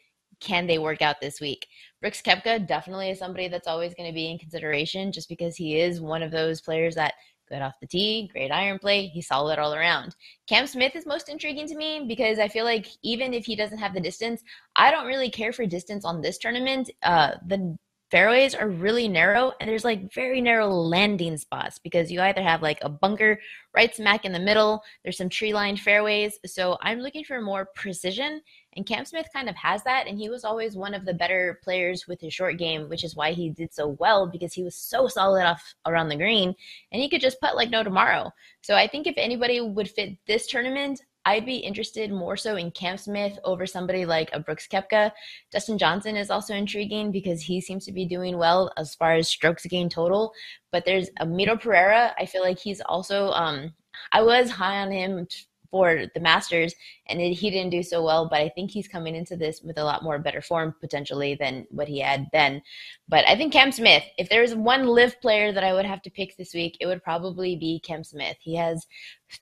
can 0.41 0.67
they 0.67 0.79
work 0.79 1.03
out 1.03 1.21
this 1.21 1.41
week? 1.41 1.69
Brooks 2.01 2.21
Koepka 2.21 2.67
definitely 2.67 3.11
is 3.11 3.21
somebody 3.21 3.47
that's 3.47 3.69
always 3.69 3.95
going 3.95 4.09
to 4.09 4.15
be 4.15 4.29
in 4.29 4.39
consideration 4.39 5.13
just 5.13 5.29
because 5.29 5.55
he 5.55 5.79
is 5.79 6.01
one 6.01 6.25
of 6.25 6.33
those 6.33 6.61
players 6.61 6.97
that 6.97 7.15
good 7.49 7.63
off 7.63 7.79
the 7.81 7.87
tee, 7.87 8.29
great 8.33 8.51
iron 8.51 8.79
play. 8.81 9.07
He's 9.07 9.29
solid 9.29 9.61
all 9.61 9.75
around. 9.75 10.17
Cam 10.49 10.67
Smith 10.67 10.97
is 10.97 11.07
most 11.07 11.29
intriguing 11.29 11.69
to 11.69 11.77
me 11.77 12.05
because 12.09 12.41
I 12.41 12.49
feel 12.49 12.65
like 12.65 12.87
even 13.03 13.33
if 13.33 13.45
he 13.45 13.55
doesn't 13.55 13.79
have 13.79 13.95
the 13.95 14.01
distance, 14.01 14.43
I 14.75 14.91
don't 14.91 15.07
really 15.07 15.31
care 15.31 15.53
for 15.53 15.65
distance 15.65 16.05
on 16.05 16.21
this 16.21 16.39
tournament. 16.39 16.91
Uh, 17.03 17.33
the 17.47 17.79
fairways 18.15 18.55
are 18.55 18.69
really 18.69 19.09
narrow 19.09 19.53
and 19.59 19.69
there's 19.69 19.85
like 19.85 20.15
very 20.15 20.41
narrow 20.41 20.69
landing 20.69 21.37
spots 21.37 21.81
because 21.81 22.13
you 22.13 22.21
either 22.21 22.45
have 22.45 22.63
like 22.63 22.79
a 22.83 22.89
bunker 22.89 23.41
right 23.75 23.93
smack 23.93 24.25
in 24.25 24.31
the 24.31 24.39
middle, 24.39 24.81
there's 25.03 25.17
some 25.17 25.29
tree 25.29 25.53
lined 25.53 25.81
fairways. 25.81 26.39
So 26.47 26.79
I'm 26.81 27.01
looking 27.01 27.25
for 27.25 27.41
more 27.41 27.71
precision 27.75 28.41
and 28.77 28.87
Cam 28.87 29.05
Smith 29.05 29.27
kind 29.33 29.49
of 29.49 29.57
has 29.57 29.83
that. 29.83 30.07
And 30.07 30.17
he 30.17 30.29
was 30.29 30.45
always 30.45 30.77
one 30.77 30.95
of 30.95 31.05
the 31.05 31.15
better 31.15 31.59
players 31.65 32.07
with 32.07 32.21
his 32.21 32.33
short 32.33 32.57
game, 32.57 32.89
which 32.89 33.03
is 33.03 33.17
why 33.17 33.33
he 33.33 33.51
did 33.51 33.75
so 33.75 33.97
well 33.99 34.29
because 34.29 34.53
he 34.53 34.63
was 34.63 34.77
so 34.77 35.09
solid 35.09 35.45
off 35.45 35.75
around 35.85 36.09
the 36.09 36.15
green 36.15 36.55
and 36.93 37.03
he 37.03 37.09
could 37.09 37.21
just 37.21 37.41
putt 37.41 37.57
like 37.57 37.71
no 37.71 37.83
tomorrow. 37.83 38.31
So 38.63 38.77
I 38.77 38.87
think 38.87 39.09
if 39.09 39.15
anybody 39.17 39.61
would 39.61 39.91
fit 39.91 40.11
this 40.29 40.47
tournament, 40.47 41.03
I'd 41.27 41.47
be 41.47 41.57
interested 41.57 42.13
more 42.13 42.37
so 42.37 42.57
in 42.57 42.71
Cam 42.71 42.99
Smith 42.99 43.39
over 43.45 43.67
somebody 43.67 44.05
like 44.05 44.31
a 44.33 44.41
Brooks 44.41 44.69
Koepka. 44.69 45.11
Dustin 45.51 45.79
Johnson 45.79 46.17
is 46.17 46.31
also 46.31 46.55
intriguing 46.55 47.11
because 47.11 47.43
he 47.43 47.61
seems 47.61 47.85
to 47.87 47.93
be 47.93 48.05
doing 48.05 48.37
well 48.37 48.71
as 48.77 48.95
far 48.95 49.15
as 49.15 49.29
strokes 49.29 49.65
gained 49.67 49.91
total. 49.91 50.33
But 50.71 50.85
there's 50.85 51.09
a 51.21 51.27
Mito 51.27 51.61
Pereira. 51.61 52.15
I 52.19 52.27
feel 52.27 52.43
like 52.43 52.59
he's 52.59 52.81
also 52.83 53.31
um 53.31 53.73
I 54.13 54.23
was 54.23 54.51
high 54.51 54.81
on 54.81 54.91
him 54.91 55.27
for 55.75 56.05
the 56.15 56.21
Masters, 56.21 56.73
and 57.07 57.21
it, 57.21 57.33
he 57.33 57.51
didn't 57.51 57.73
do 57.73 57.83
so 57.83 58.01
well. 58.01 58.29
But 58.29 58.41
I 58.41 58.49
think 58.49 58.71
he's 58.71 58.87
coming 58.87 59.17
into 59.17 59.37
this 59.37 59.61
with 59.61 59.77
a 59.77 59.83
lot 59.83 60.05
more 60.05 60.21
better 60.21 60.41
form 60.41 60.73
potentially 60.81 61.35
than 61.35 61.67
what 61.69 61.89
he 61.89 61.99
had 61.99 62.29
then. 62.33 62.63
But 63.09 63.27
I 63.27 63.35
think 63.35 63.53
Cam 63.53 63.73
Smith, 63.73 64.05
if 64.17 64.29
there's 64.29 64.55
one 64.55 64.87
LIV 64.87 65.21
player 65.21 65.51
that 65.51 65.65
I 65.65 65.73
would 65.73 65.85
have 65.85 66.01
to 66.03 66.11
pick 66.11 66.37
this 66.37 66.55
week, 66.55 66.77
it 66.81 66.87
would 66.87 67.03
probably 67.03 67.57
be 67.57 67.81
Cam 67.81 68.05
Smith. 68.05 68.37
He 68.39 68.55
has 68.55 68.87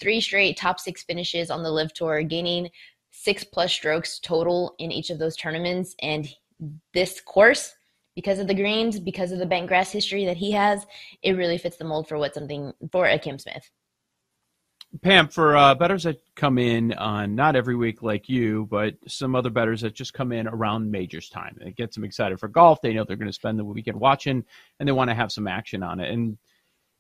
three 0.01 0.23
straight 0.23 0.57
top 0.57 0.81
six 0.81 1.03
finishes 1.03 1.51
on 1.51 1.63
the 1.63 1.71
LIV 1.71 1.93
Tour, 1.93 2.23
gaining 2.23 2.71
six 3.11 3.45
plus 3.45 3.71
strokes 3.71 4.19
total 4.19 4.75
in 4.79 4.91
each 4.91 5.11
of 5.11 5.19
those 5.19 5.37
tournaments, 5.37 5.95
and 6.01 6.35
this 6.95 7.21
course 7.21 7.75
because 8.15 8.39
of 8.39 8.47
the 8.47 8.55
greens, 8.55 8.99
because 8.99 9.33
of 9.33 9.39
the 9.39 9.47
bent 9.47 9.69
grass 9.69 9.93
history 9.93 10.25
that 10.25 10.37
he 10.39 10.53
has, 10.53 10.87
it 11.23 11.33
really 11.33 11.59
fits 11.59 11.77
the 11.77 11.85
mold 11.85 12.09
for 12.09 12.17
what 12.17 12.35
something 12.35 12.73
for 12.91 13.07
a 13.07 13.19
Cam 13.19 13.39
Smith. 13.39 13.71
Pam, 15.01 15.29
for 15.29 15.57
uh, 15.57 15.75
bettors 15.75 16.03
that 16.03 16.21
come 16.35 16.59
in 16.59 16.93
on 16.95 17.35
not 17.35 17.57
every 17.57 17.75
week 17.75 18.03
like 18.03 18.29
you, 18.29 18.67
but 18.71 18.95
some 19.09 19.35
other 19.35 19.49
bettors 19.49 19.81
that 19.81 19.95
just 19.95 20.13
come 20.13 20.33
in 20.33 20.47
around 20.47 20.91
majors 20.91 21.31
time, 21.31 21.57
it 21.63 21.77
gets 21.77 21.95
them 21.95 22.05
excited 22.05 22.39
for 22.39 22.49
golf. 22.49 22.83
They 22.83 22.93
know 22.93 23.05
they're 23.05 23.17
going 23.17 23.27
to 23.27 23.33
spend 23.33 23.59
the 23.59 23.65
weekend 23.65 23.99
watching, 23.99 24.45
and 24.79 24.87
they 24.87 24.93
want 24.93 25.09
to 25.09 25.15
have 25.15 25.33
some 25.33 25.49
action 25.49 25.83
on 25.83 25.99
it. 25.99 26.13
And 26.13 26.37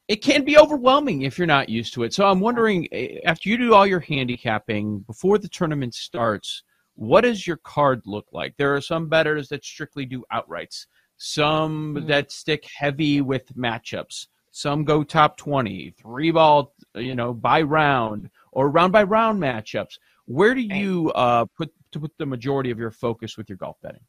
it 0.09 0.23
can 0.23 0.45
be 0.45 0.57
overwhelming 0.57 1.23
if 1.23 1.37
you're 1.37 1.47
not 1.47 1.69
used 1.69 1.93
to 1.95 2.03
it. 2.03 2.15
So 2.15 2.27
I'm 2.27 2.41
wondering, 2.41 2.89
eh, 2.93 3.19
after 3.27 3.51
you 3.51 3.59
do 3.59 3.75
all 3.75 3.87
your 3.87 4.01
handicapping 4.01 5.01
before 5.01 5.39
the 5.39 5.49
tournament 5.49 5.95
starts, 5.95 6.63
what 6.95 7.23
does 7.23 7.47
your 7.47 7.59
card 7.59 8.03
look 8.07 8.27
like? 8.33 8.57
There 8.57 8.75
are 8.75 8.81
some 8.81 9.09
bettors 9.09 9.49
that 9.49 9.65
strictly 9.65 10.07
do 10.07 10.25
outrights, 10.33 10.87
some 11.19 11.95
mm-hmm. 11.95 12.07
that 12.09 12.33
stick 12.33 12.67
heavy 12.75 13.21
with 13.21 13.55
matchups. 13.55 14.29
Some 14.53 14.85
go 14.85 15.03
top 15.03 15.39
20, 15.39 15.95
three 15.99 16.31
ball, 16.31 16.75
you 16.95 17.15
know, 17.15 17.33
by 17.33 17.63
round 17.63 18.31
or 18.53 18.71
round 18.71 18.93
by 18.93 19.03
round 19.03 19.43
matchups. 19.43 19.99
Where 20.27 20.55
do 20.55 20.61
you 20.61 21.11
uh, 21.15 21.47
put 21.57 21.73
to 21.93 22.01
put 22.01 22.13
the 22.19 22.27
majority 22.27 22.71
of 22.71 22.79
your 22.79 22.91
focus 22.91 23.37
with 23.37 23.49
your 23.49 23.57
golf 23.57 23.77
betting? 23.83 24.03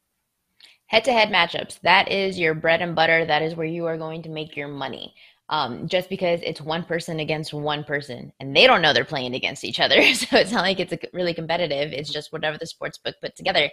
Head 0.86 1.04
to 1.04 1.12
head 1.12 1.30
matchups. 1.30 1.80
That 1.80 2.12
is 2.12 2.38
your 2.38 2.54
bread 2.54 2.82
and 2.82 2.94
butter. 2.94 3.24
That 3.24 3.42
is 3.42 3.56
where 3.56 3.66
you 3.66 3.86
are 3.86 3.96
going 3.96 4.22
to 4.22 4.28
make 4.28 4.54
your 4.54 4.68
money 4.68 5.14
um, 5.50 5.86
just 5.88 6.08
because 6.08 6.40
it's 6.42 6.60
one 6.60 6.84
person 6.84 7.20
against 7.20 7.52
one 7.52 7.84
person 7.84 8.32
and 8.40 8.56
they 8.56 8.66
don't 8.66 8.80
know 8.80 8.94
they're 8.94 9.04
playing 9.04 9.34
against 9.34 9.64
each 9.64 9.80
other. 9.80 10.00
So 10.14 10.38
it's 10.38 10.52
not 10.52 10.62
like 10.62 10.80
it's 10.80 10.94
really 11.12 11.34
competitive. 11.34 11.92
It's 11.92 12.10
just 12.10 12.32
whatever 12.32 12.56
the 12.56 12.66
sports 12.66 12.98
book 12.98 13.16
put 13.20 13.36
together. 13.36 13.68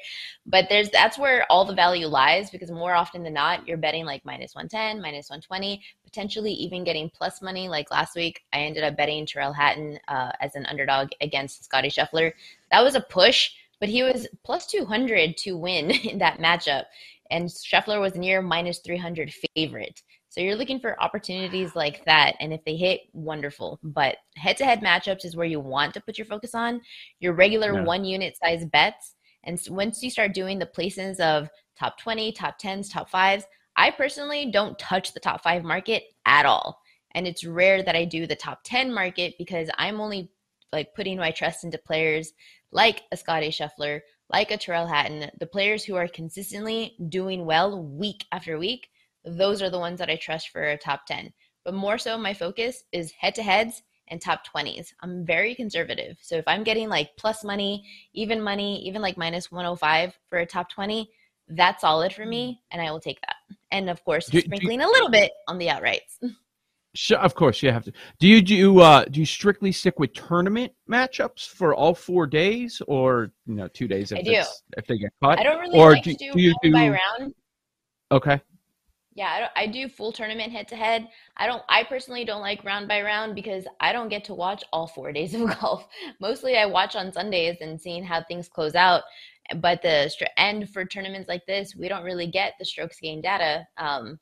But 0.46 0.66
there's 0.70 0.90
that's 0.90 1.18
where 1.18 1.46
all 1.50 1.66
the 1.66 1.74
value 1.74 2.08
lies 2.08 2.50
because 2.50 2.72
more 2.72 2.94
often 2.94 3.24
than 3.24 3.34
not, 3.34 3.68
you're 3.68 3.78
betting 3.78 4.06
like 4.06 4.25
minus 4.25 4.54
110, 4.54 5.01
minus 5.01 5.30
120, 5.30 5.82
potentially 6.04 6.51
even 6.51 6.84
getting 6.84 7.10
plus 7.10 7.42
money. 7.42 7.70
Like 7.70 7.92
last 7.92 8.16
week, 8.16 8.42
I 8.54 8.60
ended 8.60 8.84
up 8.84 8.98
betting 8.98 9.25
Tyrrell 9.25 9.54
Hatton 9.54 10.00
uh, 10.08 10.32
as 10.42 10.56
an 10.56 10.66
underdog 10.66 11.10
against 11.22 11.63
Scotty 11.63 11.90
Scheffler. 11.90 12.34
That 12.72 12.84
was 12.84 12.96
a 12.96 13.01
push, 13.01 13.51
but 13.80 13.88
he 13.88 14.04
was 14.04 14.28
plus 14.44 14.66
200 14.68 15.38
to 15.38 15.58
win 15.58 15.92
in 16.10 16.18
that 16.18 16.40
matchup. 16.40 16.86
And 17.30 17.48
Scheffler 17.48 18.01
was 18.01 18.16
near 18.16 18.42
minus 18.42 18.80
300 18.80 19.34
favorite. 19.56 20.01
So 20.32 20.40
you're 20.40 20.56
looking 20.56 20.80
for 20.80 21.02
opportunities 21.04 21.76
like 21.76 22.06
that. 22.06 22.38
And 22.40 22.54
if 22.54 22.64
they 22.64 22.78
hit, 22.78 23.02
wonderful. 23.12 23.82
But 23.84 24.16
head 24.38 24.56
to 24.58 24.66
head 24.66 24.80
matchups 24.80 25.26
is 25.26 25.36
where 25.36 25.46
you 25.46 25.60
want 25.60 25.94
to 25.94 26.00
put 26.00 26.18
your 26.18 26.24
focus 26.24 26.56
on 26.56 26.80
your 27.20 27.34
regular 27.34 27.74
yeah. 27.74 27.84
one 27.84 28.06
unit 28.06 28.38
size 28.42 28.64
bets. 28.64 29.16
And 29.44 29.62
once 29.70 30.02
you 30.02 30.10
start 30.10 30.34
doing 30.34 30.58
the 30.58 30.66
places 30.66 31.20
of 31.20 31.50
top 31.78 31.98
20, 31.98 32.32
top 32.32 32.58
10s, 32.62 32.90
top 32.90 33.10
fives, 33.10 33.44
I 33.76 33.92
personally 33.92 34.50
don't 34.52 34.80
touch 34.80 35.14
the 35.14 35.20
top 35.20 35.44
five 35.44 35.66
market 35.66 36.04
at 36.26 36.46
all. 36.46 36.80
And 37.14 37.28
it's 37.28 37.44
rare 37.44 37.84
that 37.84 37.98
I 37.98 38.06
do 38.06 38.26
the 38.26 38.34
top 38.34 38.62
10 38.64 38.94
market 38.94 39.34
because 39.38 39.70
I'm 39.78 40.00
only 40.00 40.32
like 40.72 40.96
putting 40.96 41.18
my 41.18 41.32
trust 41.32 41.66
into 41.66 41.78
players 41.78 42.32
like 42.72 43.02
a 43.12 43.18
Scotty 43.18 43.50
Scheffler, 43.50 44.00
like 44.30 44.52
a 44.52 44.58
Tyrrell 44.58 44.88
Hatton, 44.88 45.30
the 45.42 45.46
players 45.46 45.84
who 45.84 45.96
are 45.96 46.08
consistently 46.08 46.96
doing 47.10 47.44
well 47.44 47.84
week 47.84 48.24
after 48.32 48.58
week 48.58 48.88
those 49.25 49.62
are 49.62 49.70
the 49.70 49.80
ones 49.80 50.00
that 50.00 50.10
I 50.10 50.16
trust 50.16 50.50
for 50.50 50.63
a 50.63 50.78
top 50.78 51.06
10. 51.06 51.32
But 51.63 51.74
more 51.74 51.98
so, 51.98 52.18
my 52.18 52.34
focus 52.34 52.84
is 52.92 53.12
head 53.12 53.36
to 53.36 53.44
heads 53.44 53.84
and 54.08 54.22
top 54.22 54.42
20s. 54.54 54.94
I'm 55.01 55.25
very 55.25 55.56
conservative. 55.56 56.18
So 56.22 56.36
if 56.36 56.48
I'm 56.48 56.63
getting 56.63 56.90
like 56.90 57.12
plus 57.18 57.44
money, 57.44 57.86
even 58.13 58.42
money, 58.42 58.82
even 58.86 59.01
like 59.01 59.18
minus 59.18 59.51
105 59.51 60.18
for 60.30 60.40
a 60.40 60.46
top 60.46 60.70
20, 60.70 61.10
that's 61.50 61.82
solid 61.82 62.13
for 62.13 62.25
me. 62.25 62.62
And 62.72 62.82
I 62.82 62.92
will 62.92 63.00
take 63.00 63.20
that. 63.22 63.36
And 63.72 63.90
of 63.90 64.04
course, 64.04 64.28
do, 64.28 64.42
sprinkling 64.42 64.80
do, 64.80 64.86
a 64.86 64.90
little 64.90 65.10
bit 65.10 65.32
on 65.48 65.58
the 65.58 65.68
outrights. 65.68 66.18
Sure, 66.94 67.20
of 67.20 67.36
course 67.36 67.63
you 67.63 67.72
have 67.72 67.86
to. 67.86 67.94
Do 68.20 68.28
you 68.28 68.42
do 68.42 68.82
uh, 68.82 69.06
do 69.06 69.22
you 69.22 69.25
strictly 69.25 69.72
stick 69.72 69.98
with 69.98 70.12
tournament 70.12 70.74
matchups 70.92 71.48
for 71.48 71.74
all 71.74 71.96
four 71.96 72.28
days, 72.28 72.82
or 72.86 73.32
you 73.46 73.56
know 73.56 73.70
two 73.70 73.88
days 73.88 74.12
if 74.12 74.20
I 74.20 74.22
do. 74.24 74.44
if 74.75 74.88
they 74.88 74.98
get 74.98 75.13
caught? 75.24 75.40
I 75.40 75.44
don't 75.44 75.62
really 75.62 75.80
or 75.80 75.94
like 75.94 76.04
do, 76.04 76.13
do 76.13 76.32
you 76.36 76.54
do 76.62 76.74
by 76.74 76.90
round. 76.90 77.34
Okay 78.12 78.42
yeah 79.13 79.48
I, 79.56 79.63
I, 79.63 79.68
do 79.68 79.89
full 79.89 80.12
tournament 80.12 80.51
head 80.51 80.68
to 80.70 80.75
head 80.75 81.08
i 81.38 81.46
don't 81.46 81.63
i 81.70 81.84
personally 81.84 82.25
don't 82.25 82.41
like 82.41 82.63
round 82.63 82.88
by 82.88 83.01
round 83.01 83.36
because 83.36 83.65
i 83.80 83.91
don't 83.91 84.10
get 84.10 84.24
to 84.25 84.34
watch 84.34 84.63
all 84.72 84.88
four 84.88 85.12
days 85.18 85.34
of 85.34 85.60
golf. 85.60 85.88
Mostly 86.20 86.58
i 86.58 86.65
watch 86.65 86.96
on 86.96 87.12
sundays 87.12 87.58
and 87.62 87.80
seeing 87.80 88.03
how 88.03 88.24
things 88.24 88.48
close 88.48 88.75
out. 88.75 89.03
But 89.58 89.82
the 89.82 90.10
end 90.38 90.70
for 90.70 90.86
tournaments 90.86 91.27
like 91.27 91.46
this 91.46 91.75
we 91.75 91.88
don't 91.88 92.06
really 92.06 92.27
get 92.27 92.53
the 92.58 92.65
strokes 92.65 93.00
gain 93.00 93.22
data 93.22 93.68
um, 93.77 94.20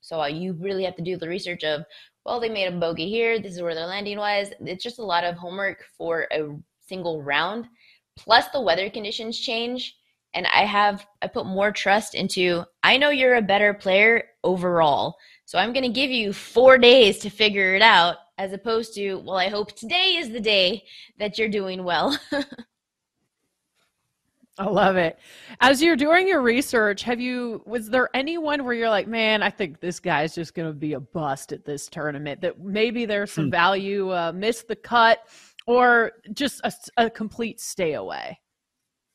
so 0.00 0.24
you 0.26 0.54
really 0.54 0.84
have 0.84 0.96
to 0.96 1.02
do 1.02 1.16
the 1.16 1.28
research 1.28 1.62
of 1.62 1.84
well 2.24 2.40
they 2.40 2.48
made 2.48 2.66
a 2.66 2.78
bogey 2.78 3.08
here. 3.08 3.40
This 3.40 3.54
is 3.54 3.62
where 3.62 3.74
their 3.74 3.86
landing 3.86 4.18
was. 4.18 4.52
It's 4.60 4.82
just 4.82 4.98
a 4.98 5.04
lot 5.04 5.24
of 5.24 5.36
homework 5.36 5.84
for 5.96 6.26
a 6.32 6.56
single 6.80 7.22
round. 7.22 7.68
Plus 8.16 8.48
the 8.48 8.60
weather 8.60 8.90
conditions 8.90 9.38
change 9.38 9.96
and 10.34 10.46
I 10.46 10.64
have 10.64 11.06
I 11.20 11.26
put 11.26 11.46
more 11.46 11.72
trust 11.72 12.14
into 12.14 12.64
I 12.82 12.96
know 12.96 13.10
you're 13.10 13.36
a 13.36 13.42
better 13.42 13.74
player 13.74 14.24
overall. 14.44 15.16
So 15.44 15.58
I'm 15.58 15.72
going 15.72 15.84
to 15.84 15.88
give 15.88 16.10
you 16.10 16.32
4 16.32 16.78
days 16.78 17.18
to 17.18 17.30
figure 17.30 17.74
it 17.74 17.82
out 17.82 18.16
as 18.38 18.52
opposed 18.52 18.94
to 18.94 19.16
well 19.16 19.36
I 19.36 19.48
hope 19.48 19.76
today 19.76 20.16
is 20.16 20.30
the 20.30 20.40
day 20.40 20.84
that 21.18 21.38
you're 21.38 21.48
doing 21.48 21.84
well. 21.84 22.18
I 24.58 24.66
love 24.66 24.96
it. 24.96 25.18
As 25.60 25.82
you're 25.82 25.96
doing 25.96 26.28
your 26.28 26.42
research, 26.42 27.02
have 27.04 27.20
you 27.20 27.62
was 27.64 27.88
there 27.88 28.10
anyone 28.12 28.64
where 28.64 28.74
you're 28.74 28.90
like, 28.90 29.08
man, 29.08 29.42
I 29.42 29.48
think 29.48 29.80
this 29.80 29.98
guy's 29.98 30.34
just 30.34 30.54
going 30.54 30.68
to 30.68 30.74
be 30.74 30.92
a 30.92 31.00
bust 31.00 31.52
at 31.52 31.64
this 31.64 31.88
tournament? 31.88 32.42
That 32.42 32.60
maybe 32.60 33.06
there's 33.06 33.32
some 33.32 33.46
hmm. 33.46 33.50
value, 33.50 34.10
uh, 34.10 34.32
missed 34.34 34.68
the 34.68 34.76
cut, 34.76 35.20
or 35.66 36.12
just 36.34 36.60
a, 36.64 36.72
a 36.98 37.10
complete 37.10 37.60
stay 37.60 37.94
away. 37.94 38.38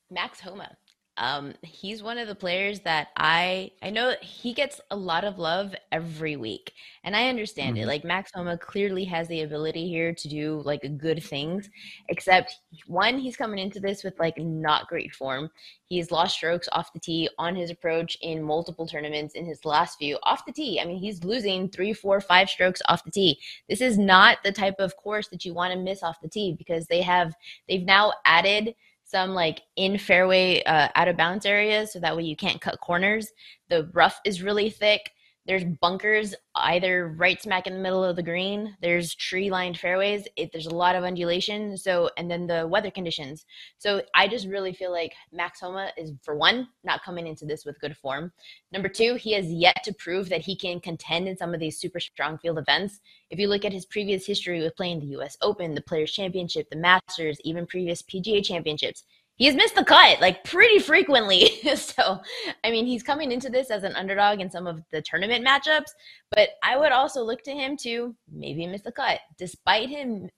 Max 0.09 0.39
Homa. 0.39 0.75
Um, 1.17 1.53
he's 1.63 2.03
one 2.03 2.19
of 2.19 2.27
the 2.27 2.35
players 2.35 2.79
that 2.81 3.07
I 3.17 3.71
I 3.81 3.89
know 3.89 4.13
he 4.21 4.53
gets 4.53 4.79
a 4.91 4.95
lot 4.95 5.23
of 5.23 5.39
love 5.39 5.73
every 5.91 6.35
week, 6.35 6.73
and 7.03 7.15
I 7.15 7.27
understand 7.29 7.75
mm-hmm. 7.75 7.83
it. 7.83 7.87
Like 7.87 8.03
Max 8.03 8.31
Homa 8.35 8.57
clearly 8.57 9.03
has 9.05 9.27
the 9.27 9.41
ability 9.41 9.87
here 9.87 10.13
to 10.13 10.27
do 10.27 10.61
like 10.63 10.85
good 10.97 11.23
things, 11.23 11.69
except 12.09 12.59
one, 12.85 13.17
he's 13.17 13.35
coming 13.35 13.57
into 13.57 13.79
this 13.79 14.03
with 14.03 14.19
like 14.19 14.37
not 14.37 14.87
great 14.87 15.13
form. 15.15 15.49
He's 15.87 16.11
lost 16.11 16.35
strokes 16.35 16.69
off 16.71 16.93
the 16.93 16.99
tee 16.99 17.29
on 17.39 17.55
his 17.55 17.71
approach 17.71 18.17
in 18.21 18.43
multiple 18.43 18.85
tournaments 18.85 19.33
in 19.33 19.45
his 19.45 19.65
last 19.65 19.97
few 19.97 20.19
off 20.23 20.45
the 20.45 20.51
tee. 20.51 20.79
I 20.79 20.85
mean, 20.85 20.99
he's 20.99 21.23
losing 21.23 21.69
three, 21.69 21.93
four, 21.93 22.21
five 22.21 22.49
strokes 22.49 22.81
off 22.87 23.03
the 23.03 23.11
tee. 23.11 23.39
This 23.69 23.81
is 23.81 23.97
not 23.97 24.37
the 24.43 24.51
type 24.51 24.75
of 24.79 24.95
course 24.97 25.29
that 25.29 25.45
you 25.45 25.53
want 25.53 25.73
to 25.73 25.79
miss 25.79 26.03
off 26.03 26.21
the 26.21 26.29
tee 26.29 26.53
because 26.57 26.85
they 26.87 27.01
have 27.01 27.33
they've 27.67 27.85
now 27.85 28.13
added 28.25 28.75
some 29.07 29.31
like 29.31 29.61
in 29.77 29.97
fairway 29.97 30.61
uh, 30.63 30.89
out 30.95 31.07
of 31.07 31.17
bounds 31.17 31.45
areas 31.45 31.93
so 31.93 31.99
that 31.99 32.15
way 32.15 32.23
you 32.23 32.35
can't 32.35 32.61
cut 32.61 32.79
corners. 32.81 33.31
The 33.69 33.89
rough 33.93 34.19
is 34.25 34.43
really 34.43 34.69
thick. 34.69 35.11
There's 35.47 35.63
bunkers 35.63 36.35
either 36.55 37.15
right 37.17 37.41
smack 37.41 37.67
in 37.67 37.73
the 37.73 37.79
middle 37.79 38.03
of 38.03 38.15
the 38.15 38.23
green. 38.23 38.75
There's 38.81 39.15
tree 39.15 39.49
lined 39.49 39.77
fairways. 39.77 40.27
It, 40.35 40.51
there's 40.51 40.67
a 40.67 40.75
lot 40.75 40.95
of 40.95 41.03
undulation. 41.03 41.77
So, 41.77 42.09
and 42.17 42.29
then 42.29 42.47
the 42.47 42.67
weather 42.67 42.91
conditions. 42.91 43.45
So, 43.77 44.01
I 44.13 44.27
just 44.27 44.47
really 44.47 44.73
feel 44.73 44.91
like 44.91 45.13
Max 45.31 45.61
Homa 45.61 45.91
is, 45.97 46.11
for 46.21 46.35
one, 46.35 46.67
not 46.83 47.03
coming 47.03 47.27
into 47.27 47.45
this 47.45 47.65
with 47.65 47.79
good 47.79 47.95
form. 47.95 48.31
Number 48.71 48.89
two, 48.89 49.15
he 49.15 49.31
has 49.33 49.45
yet 49.45 49.83
to 49.85 49.93
prove 49.93 50.27
that 50.29 50.41
he 50.41 50.55
can 50.55 50.79
contend 50.81 51.27
in 51.27 51.37
some 51.37 51.53
of 51.53 51.59
these 51.59 51.79
super 51.79 51.99
strong 51.99 52.37
field 52.37 52.57
events. 52.57 52.99
If 53.29 53.39
you 53.39 53.47
look 53.47 53.63
at 53.63 53.73
his 53.73 53.85
previous 53.85 54.25
history 54.25 54.61
with 54.61 54.75
playing 54.75 54.99
the 54.99 55.17
US 55.17 55.37
Open, 55.41 55.73
the 55.73 55.81
Players' 55.81 56.11
Championship, 56.11 56.69
the 56.69 56.75
Masters, 56.75 57.39
even 57.43 57.65
previous 57.65 58.01
PGA 58.01 58.43
Championships, 58.43 59.05
he 59.37 59.45
has 59.45 59.55
missed 59.55 59.75
the 59.75 59.85
cut 59.85 60.19
like 60.19 60.43
pretty 60.43 60.79
frequently. 60.79 61.49
so, 61.75 62.19
I 62.63 62.71
mean, 62.71 62.85
he's 62.85 63.03
coming 63.03 63.31
into 63.31 63.49
this 63.49 63.71
as 63.71 63.83
an 63.83 63.95
underdog 63.95 64.41
in 64.41 64.51
some 64.51 64.67
of 64.67 64.81
the 64.91 65.01
tournament 65.01 65.45
matchups, 65.45 65.91
but 66.31 66.49
I 66.63 66.77
would 66.77 66.91
also 66.91 67.23
look 67.23 67.43
to 67.43 67.51
him 67.51 67.77
to 67.77 68.15
maybe 68.31 68.67
miss 68.67 68.81
the 68.81 68.91
cut. 68.91 69.19
Despite 69.37 69.89
him 69.89 70.29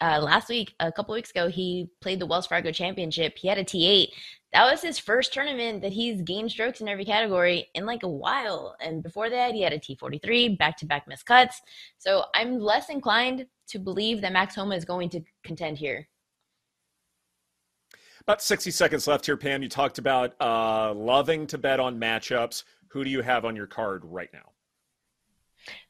uh, 0.00 0.18
last 0.20 0.48
week, 0.48 0.74
a 0.80 0.90
couple 0.90 1.14
weeks 1.14 1.30
ago, 1.30 1.48
he 1.48 1.88
played 2.00 2.20
the 2.20 2.26
Wells 2.26 2.46
Fargo 2.46 2.72
Championship. 2.72 3.38
He 3.38 3.48
had 3.48 3.58
a 3.58 3.64
T8. 3.64 4.08
That 4.52 4.68
was 4.68 4.82
his 4.82 4.98
first 4.98 5.32
tournament 5.32 5.82
that 5.82 5.92
he's 5.92 6.22
gained 6.22 6.50
strokes 6.50 6.80
in 6.80 6.88
every 6.88 7.04
category 7.04 7.68
in 7.74 7.86
like 7.86 8.02
a 8.02 8.08
while. 8.08 8.74
And 8.80 9.00
before 9.00 9.30
that, 9.30 9.54
he 9.54 9.62
had 9.62 9.72
a 9.72 9.78
T43, 9.78 10.58
back 10.58 10.76
to 10.78 10.86
back 10.86 11.06
missed 11.06 11.26
cuts. 11.26 11.60
So 11.98 12.24
I'm 12.34 12.58
less 12.58 12.88
inclined 12.88 13.46
to 13.68 13.78
believe 13.78 14.20
that 14.22 14.32
Max 14.32 14.56
Homa 14.56 14.74
is 14.74 14.84
going 14.84 15.10
to 15.10 15.20
contend 15.44 15.78
here. 15.78 16.08
About 18.22 18.42
60 18.42 18.70
seconds 18.70 19.06
left 19.06 19.26
here, 19.26 19.36
Pam. 19.36 19.62
You 19.62 19.68
talked 19.68 19.98
about 19.98 20.34
uh, 20.40 20.92
loving 20.94 21.46
to 21.48 21.58
bet 21.58 21.80
on 21.80 21.98
matchups. 21.98 22.64
Who 22.88 23.04
do 23.04 23.10
you 23.10 23.22
have 23.22 23.44
on 23.44 23.56
your 23.56 23.66
card 23.66 24.04
right 24.04 24.28
now? 24.32 24.50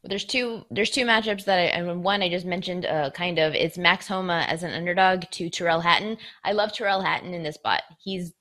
Well, 0.03 0.09
there's 0.09 0.25
two. 0.25 0.65
There's 0.71 0.91
two 0.91 1.05
matchups 1.05 1.45
that 1.45 1.59
I. 1.59 1.63
and 1.63 2.03
one 2.03 2.23
I 2.23 2.29
just 2.29 2.47
mentioned. 2.47 2.87
Uh, 2.87 3.11
kind 3.11 3.39
of. 3.39 3.55
It's 3.55 3.79
Max 3.79 4.07
Homa 4.07 4.45
as 4.49 4.63
an 4.63 4.73
underdog 4.73 5.25
to 5.31 5.49
Tyrrell 5.49 5.81
Hatton. 5.81 6.17
I 6.45 6.53
love 6.53 6.73
Tyrrell 6.73 7.01
Hatton 7.01 7.35
in 7.35 7.43
this 7.43 7.55
spot. 7.55 7.83
He's 7.99 8.33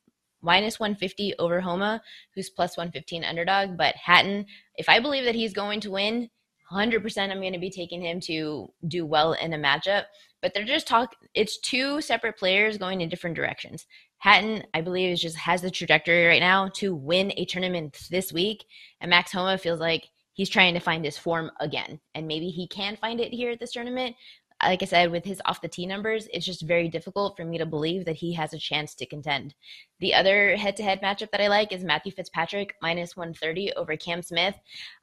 minus 0.41 0.79
150 0.79 1.35
over 1.37 1.59
Homa, 1.61 2.01
who's 2.33 2.49
plus 2.49 2.77
115 2.77 3.23
underdog. 3.23 3.77
But 3.77 3.95
Hatton, 3.95 4.45
if 4.75 4.89
I 4.89 4.99
believe 4.99 5.25
that 5.25 5.35
he's 5.35 5.53
going 5.53 5.81
to 5.81 5.91
win, 5.91 6.29
100% 6.71 7.31
I'm 7.31 7.41
going 7.41 7.53
to 7.53 7.59
be 7.59 7.69
taking 7.69 8.01
him 8.01 8.19
to 8.21 8.71
do 8.87 9.05
well 9.05 9.33
in 9.33 9.53
a 9.53 9.57
matchup. 9.57 10.05
But 10.41 10.53
they're 10.53 10.63
just 10.63 10.87
talk. 10.87 11.15
It's 11.33 11.59
two 11.59 11.99
separate 12.01 12.37
players 12.37 12.77
going 12.77 13.01
in 13.01 13.09
different 13.09 13.35
directions. 13.35 13.85
Hatton, 14.19 14.63
I 14.73 14.81
believe, 14.81 15.11
is 15.11 15.21
just 15.21 15.37
has 15.37 15.61
the 15.61 15.71
trajectory 15.71 16.25
right 16.25 16.41
now 16.41 16.69
to 16.75 16.95
win 16.95 17.33
a 17.37 17.45
tournament 17.45 17.97
this 18.11 18.31
week, 18.33 18.65
and 19.01 19.09
Max 19.09 19.31
Homa 19.31 19.57
feels 19.57 19.79
like 19.79 20.09
he's 20.33 20.49
trying 20.49 20.73
to 20.73 20.79
find 20.79 21.03
his 21.03 21.17
form 21.17 21.51
again, 21.59 21.99
and 22.15 22.27
maybe 22.27 22.49
he 22.49 22.67
can 22.67 22.97
find 22.97 23.19
it 23.19 23.33
here 23.33 23.51
at 23.51 23.59
this 23.59 23.71
tournament 23.71 24.15
like 24.61 24.81
I 24.81 24.85
said, 24.85 25.11
with 25.11 25.23
his 25.23 25.41
off 25.45 25.61
the 25.61 25.67
tee 25.67 25.85
numbers, 25.85 26.27
it's 26.33 26.45
just 26.45 26.63
very 26.63 26.89
difficult 26.89 27.37
for 27.37 27.45
me 27.45 27.57
to 27.57 27.65
believe 27.65 28.05
that 28.05 28.17
he 28.17 28.33
has 28.33 28.53
a 28.53 28.57
chance 28.57 28.93
to 28.95 29.05
contend. 29.05 29.55
The 29.99 30.13
other 30.13 30.57
head 30.57 30.75
to 30.77 30.83
head 30.83 31.01
matchup 31.01 31.31
that 31.31 31.41
I 31.41 31.47
like 31.47 31.71
is 31.71 31.83
Matthew 31.83 32.11
Fitzpatrick 32.11 32.75
minus 32.81 33.15
130 33.15 33.73
over 33.73 33.95
Cam 33.95 34.21
Smith. 34.21 34.55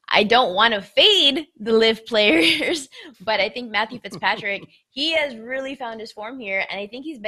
I 0.09 0.23
don't 0.23 0.53
want 0.53 0.73
to 0.73 0.81
fade 0.81 1.47
the 1.59 1.73
LIV 1.73 2.05
players, 2.05 2.87
but 3.21 3.39
I 3.39 3.49
think 3.49 3.71
Matthew 3.71 3.99
Fitzpatrick, 3.99 4.63
he 4.89 5.13
has 5.13 5.35
really 5.35 5.75
found 5.75 5.99
his 5.99 6.11
form 6.11 6.39
here. 6.39 6.65
And 6.69 6.79
I 6.79 6.87
think 6.87 7.05
he's 7.05 7.19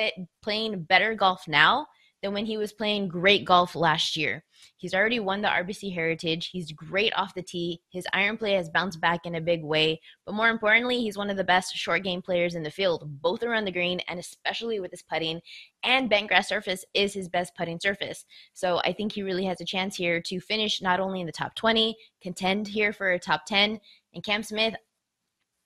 playing 0.43 0.83
better 0.83 1.15
golf 1.15 1.47
now 1.47 1.87
than 2.21 2.33
when 2.33 2.45
he 2.45 2.57
was 2.57 2.73
playing 2.73 3.07
great 3.07 3.45
golf 3.45 3.75
last 3.75 4.15
year. 4.15 4.43
He's 4.77 4.93
already 4.93 5.19
won 5.19 5.41
the 5.41 5.47
RBC 5.47 5.93
Heritage. 5.93 6.49
He's 6.51 6.71
great 6.71 7.13
off 7.15 7.33
the 7.33 7.41
tee. 7.41 7.81
His 7.89 8.07
iron 8.13 8.37
play 8.37 8.53
has 8.53 8.69
bounced 8.69 9.01
back 9.01 9.25
in 9.25 9.35
a 9.35 9.41
big 9.41 9.63
way. 9.63 9.99
But 10.25 10.35
more 10.35 10.49
importantly, 10.49 11.01
he's 11.01 11.17
one 11.17 11.29
of 11.29 11.37
the 11.37 11.43
best 11.43 11.75
short 11.75 12.03
game 12.03 12.21
players 12.21 12.55
in 12.55 12.63
the 12.63 12.71
field, 12.71 13.21
both 13.21 13.43
around 13.43 13.65
the 13.65 13.71
green 13.71 13.99
and 14.07 14.19
especially 14.19 14.79
with 14.79 14.91
his 14.91 15.03
putting. 15.03 15.41
And 15.83 16.09
bent 16.09 16.27
grass 16.27 16.49
surface 16.49 16.85
is 16.93 17.13
his 17.13 17.29
best 17.29 17.55
putting 17.55 17.79
surface. 17.79 18.25
So 18.53 18.79
I 18.83 18.93
think 18.93 19.11
he 19.11 19.23
really 19.23 19.45
has 19.45 19.61
a 19.61 19.65
chance 19.65 19.95
here 19.95 20.21
to 20.21 20.39
finish 20.39 20.81
not 20.81 20.99
only 20.99 21.21
in 21.21 21.25
the 21.25 21.31
top 21.31 21.55
20, 21.55 21.95
contend 22.21 22.67
here 22.67 22.93
for 22.93 23.11
a 23.11 23.19
top 23.19 23.45
10. 23.45 23.79
And 24.13 24.23
Cam 24.23 24.43
Smith, 24.43 24.75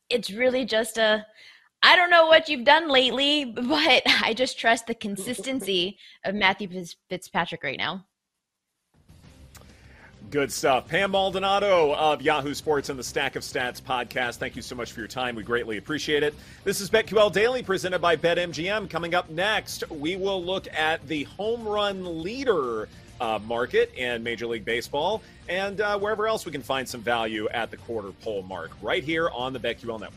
it's 0.10 0.32
really 0.32 0.66
just 0.66 0.98
a 0.98 1.26
I 1.86 1.98
don't 1.98 2.10
know 2.10 2.28
what 2.28 2.48
you've 2.48 2.64
done 2.64 2.88
lately, 2.88 3.44
but 3.56 4.04
I 4.24 4.34
just 4.34 4.58
trust 4.58 4.88
the 4.88 4.96
consistency 4.96 5.98
of 6.24 6.34
Matthew 6.34 6.70
Fitzpatrick 7.10 7.64
right 7.64 7.78
now. 7.78 8.06
Good 10.34 10.52
stuff. 10.52 10.88
Pam 10.88 11.12
Maldonado 11.12 11.94
of 11.94 12.24
Yahoo 12.24 12.56
Sports 12.56 12.90
and 12.90 12.98
the 12.98 13.04
Stack 13.04 13.36
of 13.36 13.44
Stats 13.44 13.80
podcast. 13.80 14.38
Thank 14.38 14.56
you 14.56 14.64
so 14.64 14.74
much 14.76 14.92
for 14.92 15.00
your 15.00 15.08
time. 15.08 15.36
We 15.36 15.44
greatly 15.44 15.78
appreciate 15.78 16.24
it. 16.24 16.34
This 16.64 16.82
is 16.82 16.90
BetQL 16.90 17.32
Daily 17.32 17.62
presented 17.62 18.00
by 18.00 18.16
BetMGM. 18.16 18.90
Coming 18.90 19.14
up 19.14 19.30
next, 19.30 19.88
we 19.92 20.16
will 20.16 20.44
look 20.44 20.68
at 20.74 21.08
the 21.08 21.26
home 21.26 21.64
run 21.68 22.24
leader 22.24 22.90
uh, 23.22 23.38
market 23.46 23.94
in 23.94 24.24
Major 24.24 24.48
League 24.48 24.66
Baseball 24.66 25.22
and 25.50 25.82
uh, 25.82 26.00
wherever 26.00 26.28
else 26.28 26.48
we 26.48 26.52
can 26.52 26.64
find 26.64 26.90
some 26.90 27.02
value 27.02 27.48
at 27.50 27.70
the 27.70 27.78
quarter 27.78 28.10
pole 28.24 28.42
mark 28.42 28.72
right 28.82 29.04
here 29.04 29.30
on 29.30 29.54
the 29.54 29.60
BetQL 29.60 30.00
Network. 30.00 30.12